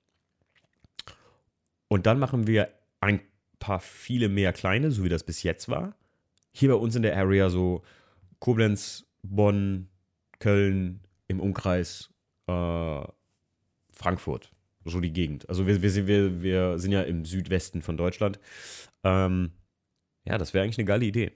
Und 1.88 2.06
dann 2.06 2.20
machen 2.20 2.48
wir 2.48 2.70
ein 3.00 3.22
paar 3.60 3.80
viele 3.80 4.30
mehr 4.30 4.54
kleine, 4.54 4.92
so 4.92 5.04
wie 5.04 5.10
das 5.10 5.24
bis 5.24 5.44
jetzt 5.44 5.70
war. 5.70 5.96
Hier 6.52 6.70
bei 6.70 6.76
uns 6.76 6.96
in 6.96 7.02
der 7.02 7.18
Area 7.18 7.50
so 7.50 7.84
Koblenz, 8.40 9.06
Bonn, 9.24 9.88
Köln, 10.40 11.02
im 11.28 11.40
Umkreis 11.40 12.10
äh, 12.48 13.02
Frankfurt, 13.92 14.52
so 14.86 15.00
die 15.00 15.14
Gegend. 15.14 15.48
Also 15.50 15.68
wir, 15.68 15.82
wir, 15.82 16.08
wir, 16.08 16.42
wir 16.42 16.80
sind 16.80 16.92
ja 16.92 17.02
im 17.02 17.26
Südwesten 17.26 17.82
von 17.82 17.98
Deutschland. 17.98 18.40
Ähm, 19.04 19.52
ja, 20.26 20.38
das 20.38 20.54
wäre 20.54 20.64
eigentlich 20.64 20.78
eine 20.78 20.86
geile 20.86 21.06
Idee. 21.06 21.32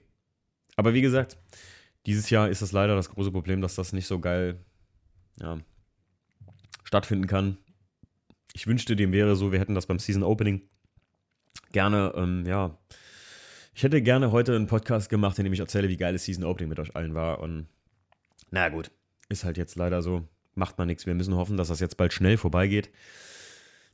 Aber 0.76 0.94
wie 0.94 1.02
gesagt, 1.02 1.38
dieses 2.06 2.30
Jahr 2.30 2.48
ist 2.48 2.62
das 2.62 2.72
leider 2.72 2.94
das 2.94 3.10
große 3.10 3.32
Problem, 3.32 3.60
dass 3.60 3.74
das 3.74 3.92
nicht 3.92 4.06
so 4.06 4.18
geil 4.20 4.64
ja, 5.40 5.58
stattfinden 6.84 7.26
kann. 7.26 7.58
Ich 8.52 8.66
wünschte, 8.66 8.94
dem 8.94 9.12
wäre 9.12 9.36
so, 9.36 9.52
wir 9.52 9.58
hätten 9.58 9.74
das 9.74 9.86
beim 9.86 9.98
Season 9.98 10.22
Opening 10.22 10.62
gerne, 11.72 12.12
ähm, 12.16 12.44
ja. 12.46 12.78
Ich 13.74 13.82
hätte 13.82 14.00
gerne 14.00 14.30
heute 14.30 14.54
einen 14.54 14.68
Podcast 14.68 15.10
gemacht, 15.10 15.38
in 15.38 15.44
dem 15.44 15.52
ich 15.52 15.60
erzähle, 15.60 15.88
wie 15.88 15.96
geil 15.96 16.12
das 16.12 16.24
Season 16.24 16.44
Opening 16.44 16.68
mit 16.68 16.78
euch 16.78 16.94
allen 16.94 17.14
war. 17.14 17.40
Und 17.40 17.66
na 18.50 18.68
gut, 18.68 18.92
ist 19.28 19.44
halt 19.44 19.58
jetzt 19.58 19.74
leider 19.74 20.00
so. 20.00 20.28
Macht 20.54 20.78
man 20.78 20.86
nichts. 20.86 21.06
Wir 21.06 21.14
müssen 21.14 21.34
hoffen, 21.34 21.56
dass 21.56 21.68
das 21.68 21.80
jetzt 21.80 21.96
bald 21.96 22.12
schnell 22.12 22.36
vorbeigeht. 22.36 22.90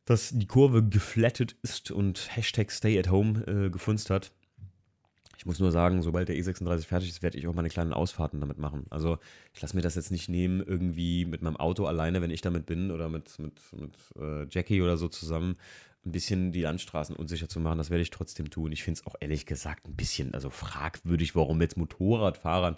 Dass 0.05 0.31
die 0.35 0.47
Kurve 0.47 0.87
geflattet 0.87 1.57
ist 1.63 1.91
und 1.91 2.37
Hashtag 2.37 2.71
Stay 2.71 2.99
at 2.99 3.11
Home 3.11 3.41
äh, 3.47 3.71
gefunzt 3.71 4.11
hat. 4.11 4.33
Ich 5.41 5.47
muss 5.47 5.59
nur 5.59 5.73
sagen, 5.73 6.03
sobald 6.03 6.29
der 6.29 6.37
E36 6.37 6.85
fertig 6.85 7.09
ist, 7.09 7.23
werde 7.23 7.39
ich 7.39 7.49
auch 7.49 7.55
meine 7.55 7.71
kleinen 7.71 7.95
Ausfahrten 7.95 8.41
damit 8.41 8.59
machen. 8.59 8.85
Also 8.91 9.17
ich 9.55 9.63
lasse 9.63 9.75
mir 9.75 9.81
das 9.81 9.95
jetzt 9.95 10.11
nicht 10.11 10.29
nehmen, 10.29 10.63
irgendwie 10.63 11.25
mit 11.25 11.41
meinem 11.41 11.57
Auto 11.57 11.87
alleine, 11.87 12.21
wenn 12.21 12.31
ich 12.31 12.43
damit 12.43 12.67
bin, 12.67 12.91
oder 12.91 13.09
mit, 13.09 13.39
mit, 13.39 13.59
mit 13.73 13.95
äh, 14.19 14.47
Jackie 14.51 14.83
oder 14.83 14.99
so 14.99 15.09
zusammen, 15.09 15.57
ein 16.05 16.13
bisschen 16.13 16.53
die 16.53 16.61
Landstraßen 16.61 17.17
unsicher 17.17 17.49
zu 17.49 17.59
machen. 17.59 17.79
Das 17.79 17.89
werde 17.89 18.03
ich 18.03 18.11
trotzdem 18.11 18.51
tun. 18.51 18.71
Ich 18.71 18.83
finde 18.83 19.01
es 19.01 19.07
auch 19.07 19.15
ehrlich 19.19 19.47
gesagt 19.47 19.89
ein 19.89 19.97
bisschen, 19.97 20.35
also 20.35 20.51
fragwürdig, 20.51 21.35
warum 21.35 21.63
jetzt 21.63 21.79
Motorradfahrern, 21.79 22.77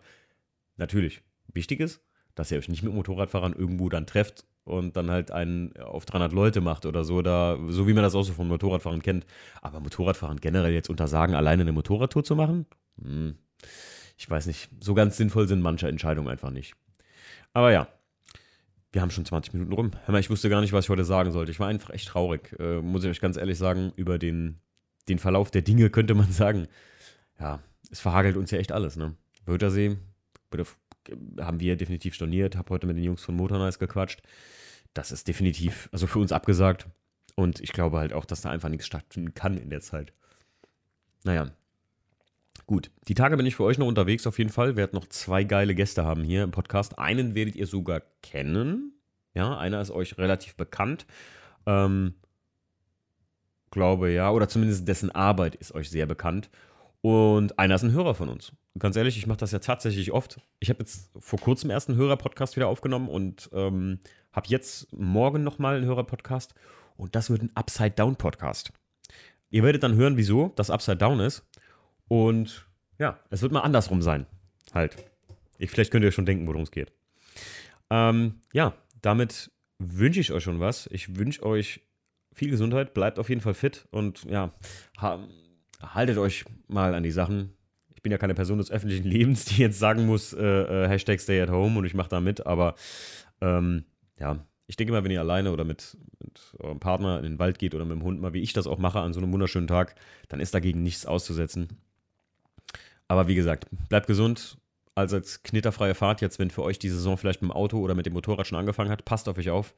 natürlich, 0.77 1.23
wichtig 1.53 1.81
ist, 1.81 2.01
dass 2.37 2.53
ihr 2.53 2.59
euch 2.59 2.69
nicht 2.69 2.85
mit 2.85 2.95
Motorradfahrern 2.95 3.55
irgendwo 3.55 3.89
dann 3.89 4.07
trefft 4.07 4.45
und 4.65 4.97
dann 4.97 5.11
halt 5.11 5.31
einen 5.31 5.77
auf 5.79 6.05
300 6.05 6.33
Leute 6.33 6.61
macht 6.61 6.87
oder 6.87 7.05
so, 7.05 7.23
da, 7.23 7.59
so 7.69 7.87
wie 7.89 7.95
man 7.95 8.03
das 8.03 8.15
auch 8.15 8.23
so 8.23 8.33
von 8.33 8.49
Motorradfahrern 8.49 9.03
kennt. 9.03 9.27
Aber 9.61 9.81
Motorradfahrern 9.81 10.39
generell 10.39 10.73
jetzt 10.73 10.91
untersagen, 10.91 11.35
alleine 11.35 11.63
eine 11.63 11.73
Motorradtour 11.73 12.25
zu 12.25 12.37
machen? 12.37 12.67
Hm, 13.01 13.37
ich 14.17 14.29
weiß 14.29 14.47
nicht, 14.47 14.71
so 14.81 14.95
ganz 14.95 15.17
sinnvoll 15.17 15.49
sind 15.49 15.63
manche 15.63 15.89
Entscheidungen 15.89 16.29
einfach 16.29 16.51
nicht. 16.51 16.75
Aber 17.53 17.73
ja, 17.73 17.89
wir 18.93 19.01
haben 19.01 19.11
schon 19.11 19.25
20 19.25 19.55
Minuten 19.55 19.73
rum. 19.73 19.91
Hör 20.05 20.13
mal, 20.13 20.21
ich 20.21 20.31
wusste 20.31 20.49
gar 20.49 20.61
nicht, 20.61 20.73
was 20.73 20.85
ich 20.85 20.91
heute 20.91 21.05
sagen 21.05 21.33
sollte. 21.33 21.51
Ich 21.51 21.61
war 21.61 21.69
einfach 21.69 21.91
echt 21.91 22.09
traurig, 22.09 22.55
äh, 22.59 22.81
muss 22.81 23.05
ich 23.05 23.11
euch 23.11 23.21
ganz 23.21 23.37
ehrlich 23.37 23.59
sagen, 23.59 23.93
über 23.97 24.19
den, 24.19 24.61
den 25.09 25.19
Verlauf 25.19 25.51
der 25.51 25.63
Dinge 25.63 25.91
könnte 25.91 26.15
man 26.15 26.31
sagen. 26.31 26.69
Ja, 27.41 27.61
es 27.91 28.01
verhagelt 28.01 28.37
uns 28.37 28.51
ja 28.51 28.59
echt 28.59 28.73
alles, 28.73 28.97
ne? 28.97 29.17
Wörthersee, 29.45 29.97
haben 31.41 31.61
wir 31.61 31.77
definitiv 31.77 32.15
storniert. 32.15 32.57
Habe 32.57 32.71
heute 32.71 32.87
mit 32.87 32.97
den 32.97 33.05
Jungs 33.05 33.23
von 33.25 33.37
Motornice 33.37 33.79
gequatscht. 33.79 34.23
Das 34.95 35.13
ist 35.13 35.29
definitiv, 35.29 35.89
also 35.93 36.07
für 36.07 36.19
uns 36.19 36.33
abgesagt. 36.33 36.87
Und 37.35 37.61
ich 37.61 37.73
glaube 37.73 37.99
halt 37.99 38.13
auch, 38.13 38.25
dass 38.25 38.43
da 38.43 38.51
einfach 38.51 38.69
nichts 38.69 38.87
stattfinden 38.87 39.35
kann 39.35 39.57
in 39.57 39.71
der 39.71 39.81
Zeit. 39.81 40.13
Naja. 41.25 41.51
Gut, 42.67 42.91
die 43.09 43.15
Tage 43.15 43.37
bin 43.37 43.47
ich 43.47 43.57
für 43.57 43.65
euch 43.65 43.79
noch 43.79 43.87
unterwegs 43.87 44.27
auf 44.27 44.39
jeden 44.39 44.51
Fall. 44.51 44.77
Werde 44.77 44.95
noch 44.95 45.07
zwei 45.07 45.45
geile 45.45 45.75
Gäste 45.75 46.05
haben 46.05 46.23
hier 46.23 46.43
im 46.43 46.51
Podcast. 46.51 46.99
Einen 46.99 47.35
werdet 47.35 47.57
ihr 47.57 47.67
sogar 47.67 48.03
kennen. 48.23 48.93
Ja, 49.35 49.57
einer 49.57 49.81
ist 49.81 49.91
euch 49.91 50.19
relativ 50.19 50.55
bekannt. 50.57 51.07
Ähm, 51.67 52.15
glaube 53.71 54.11
ja, 54.11 54.31
oder 54.31 54.49
zumindest 54.49 54.87
dessen 54.87 55.11
Arbeit 55.11 55.55
ist 55.55 55.75
euch 55.75 55.91
sehr 55.91 56.07
bekannt. 56.07 56.51
Und 57.03 57.59
einer 57.59 57.75
ist 57.75 57.83
ein 57.83 57.93
Hörer 57.93 58.15
von 58.15 58.29
uns. 58.29 58.53
Ganz 58.79 58.97
ehrlich, 58.97 59.19
ich 59.19 59.27
mache 59.27 59.39
das 59.39 59.51
ja 59.51 59.59
tatsächlich 59.59 60.13
oft. 60.13 60.41
Ich 60.61 60.71
habe 60.71 60.79
jetzt 60.79 61.11
vor 61.19 61.39
kurzem 61.39 61.69
erst 61.69 61.89
einen 61.89 61.99
Hörer-Podcast 61.99 62.57
wieder 62.57 62.69
aufgenommen 62.69 63.09
und 63.09 63.51
ähm, 63.53 63.99
habe 64.33 64.47
jetzt 64.49 64.93
morgen 64.93 65.43
nochmal 65.43 65.77
einen 65.77 65.85
Hörer-Podcast. 65.85 66.55
Und 66.97 67.17
das 67.17 67.29
wird 67.29 67.43
ein 67.43 67.51
Upside-Down-Podcast. 67.57 68.73
Ihr 69.51 69.65
werdet 69.65 69.83
dann 69.83 69.97
hören, 69.97 70.17
wieso 70.17 70.53
das 70.55 70.71
Upside 70.71 70.97
Down 70.97 71.19
ist. 71.19 71.45
Und 72.07 72.67
ja, 72.99 73.19
es 73.31 73.43
wird 73.43 73.51
mal 73.51 73.61
andersrum 73.61 74.01
sein. 74.01 74.27
Halt. 74.73 74.97
Ich, 75.59 75.71
vielleicht 75.71 75.91
könnt 75.91 76.05
ihr 76.05 76.13
schon 76.13 76.27
denken, 76.27 76.47
worum 76.47 76.63
es 76.63 76.71
geht. 76.71 76.93
Ähm, 77.91 78.41
ja, 78.53 78.75
damit 79.01 79.51
wünsche 79.79 80.21
ich 80.21 80.33
euch 80.33 80.45
schon 80.45 80.61
was. 80.61 80.87
Ich 80.93 81.17
wünsche 81.17 81.43
euch 81.43 81.81
viel 82.33 82.51
Gesundheit, 82.51 82.95
bleibt 82.95 83.19
auf 83.19 83.29
jeden 83.29 83.41
Fall 83.41 83.55
fit 83.55 83.87
und 83.91 84.25
ja, 84.25 84.53
haltet 85.83 86.19
euch 86.19 86.45
mal 86.69 86.95
an 86.95 87.03
die 87.03 87.11
Sachen. 87.11 87.53
Ich 87.95 88.03
bin 88.03 88.13
ja 88.13 88.19
keine 88.19 88.35
Person 88.35 88.59
des 88.59 88.71
öffentlichen 88.71 89.07
Lebens, 89.09 89.45
die 89.45 89.63
jetzt 89.63 89.79
sagen 89.79 90.07
muss, 90.07 90.33
äh, 90.33 90.43
äh, 90.43 90.89
Hashtag 90.89 91.21
Stay 91.21 91.41
at 91.41 91.51
Home 91.51 91.79
und 91.79 91.85
ich 91.85 91.95
mache 91.95 92.09
da 92.09 92.21
mit, 92.21 92.47
aber 92.47 92.75
ähm, 93.41 93.85
ja, 94.19 94.45
ich 94.67 94.77
denke 94.77 94.93
mal, 94.93 95.05
wenn 95.05 95.11
ihr 95.11 95.21
alleine 95.21 95.53
oder 95.53 95.65
mit, 95.65 95.97
mit, 96.25 96.41
eurem 96.59 96.81
Partner 96.81 97.19
in 97.19 97.25
den 97.25 97.39
Wald 97.39 97.59
geht 97.59 97.75
oder 97.75 97.85
mit 97.85 97.99
dem 97.99 98.05
Hund 98.05 98.21
mal, 98.21 98.33
wie 98.33 98.41
ich 98.41 98.53
das 98.53 98.67
auch 98.67 98.79
mache 98.79 99.01
an 99.01 99.13
so 99.13 99.21
einem 99.21 99.33
wunderschönen 99.33 99.67
Tag, 99.67 99.97
dann 100.29 100.41
ist 100.41 100.55
dagegen 100.55 100.83
nichts 100.83 101.05
auszusetzen. 101.05 101.69
Aber 103.07 103.29
wie 103.29 103.35
gesagt, 103.35 103.67
bleibt 103.89 104.07
gesund. 104.07 104.57
Also 104.95 105.17
als 105.17 105.43
knitterfreie 105.43 105.95
Fahrt 105.95 106.21
jetzt, 106.21 106.39
wenn 106.39 106.51
für 106.51 106.63
euch 106.63 106.79
die 106.79 106.89
Saison 106.89 107.17
vielleicht 107.17 107.43
mit 107.43 107.51
dem 107.51 107.57
Auto 107.57 107.79
oder 107.81 107.95
mit 107.95 108.07
dem 108.07 108.15
Motorrad 108.15 108.47
schon 108.47 108.59
angefangen 108.59 108.91
hat, 108.91 109.05
passt 109.05 109.29
auf 109.29 109.39
euch 109.39 109.51
auf. 109.51 109.75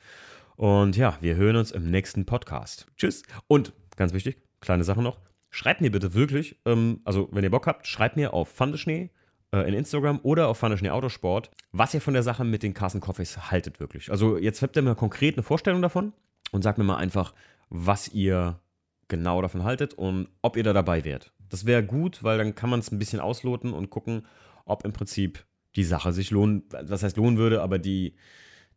Und 0.57 0.97
ja, 0.97 1.19
wir 1.21 1.37
hören 1.37 1.57
uns 1.57 1.73
im 1.73 1.91
nächsten 1.91 2.27
Podcast. 2.27 2.87
Tschüss. 2.97 3.23
Und 3.49 3.73
ganz 3.97 4.13
wichtig, 4.13 4.39
kleine 4.61 4.85
Sache 4.85 5.03
noch. 5.03 5.19
Schreibt 5.55 5.81
mir 5.81 5.93
bitte 5.93 6.15
wirklich, 6.15 6.57
ähm, 6.65 6.99
also 7.05 7.29
wenn 7.31 7.45
ihr 7.45 7.51
Bock 7.51 7.69
habt, 7.69 7.87
schreibt 7.87 8.17
mir 8.17 8.35
auf 8.35 8.49
Fandeschnee 8.49 9.11
äh, 9.53 9.61
in 9.69 9.75
Instagram 9.75 10.19
oder 10.25 10.49
auf 10.49 10.59
Fandeschnee 10.59 10.91
Autosport, 10.91 11.53
was 11.71 11.95
ihr 11.95 12.01
von 12.01 12.13
der 12.13 12.25
Sache 12.25 12.43
mit 12.43 12.65
den 12.65 12.75
Carson 12.75 13.01
Coffees 13.01 13.53
haltet 13.53 13.79
wirklich. 13.79 14.11
Also 14.11 14.37
jetzt 14.37 14.63
habt 14.63 14.75
ihr 14.75 14.83
mal 14.83 14.97
konkret 14.97 15.37
eine 15.37 15.45
Vorstellung 15.45 15.81
davon 15.81 16.13
und 16.51 16.63
sagt 16.63 16.77
mir 16.79 16.83
mal 16.83 16.97
einfach, 16.97 17.35
was 17.69 18.09
ihr 18.09 18.59
genau 19.07 19.41
davon 19.43 19.63
haltet 19.63 19.95
und 19.95 20.27
ob 20.43 20.57
ihr 20.57 20.65
da 20.65 20.73
dabei 20.73 21.05
wärt. 21.05 21.33
Das 21.39 21.67
wäre 21.67 21.85
gut, 21.85 22.25
weil 22.25 22.37
dann 22.37 22.57
kann 22.57 22.69
man 22.69 22.81
es 22.81 22.91
ein 22.91 22.99
bisschen 22.99 23.21
ausloten 23.21 23.73
und 23.73 23.91
gucken, 23.91 24.27
ob 24.65 24.85
im 24.85 24.93
Prinzip 24.93 25.45
die 25.77 25.85
Sache 25.85 26.13
sich 26.13 26.33
lohnen, 26.33 26.65
was 26.83 27.05
heißt 27.05 27.17
lohnen 27.17 27.39
würde, 27.39 27.63
aber 27.63 27.79
die, 27.79 28.17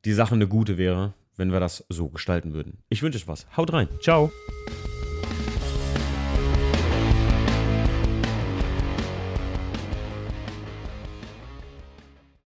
die 0.05 0.13
Sache 0.13 0.35
eine 0.35 0.47
gute 0.47 0.77
wäre, 0.77 1.15
wenn 1.37 1.51
wir 1.51 1.59
das 1.59 1.85
so 1.89 2.09
gestalten 2.09 2.53
würden. 2.53 2.83
Ich 2.89 3.01
wünsche 3.01 3.17
euch 3.17 3.27
was. 3.27 3.47
Haut 3.57 3.73
rein. 3.73 3.87
Ciao. 3.99 4.31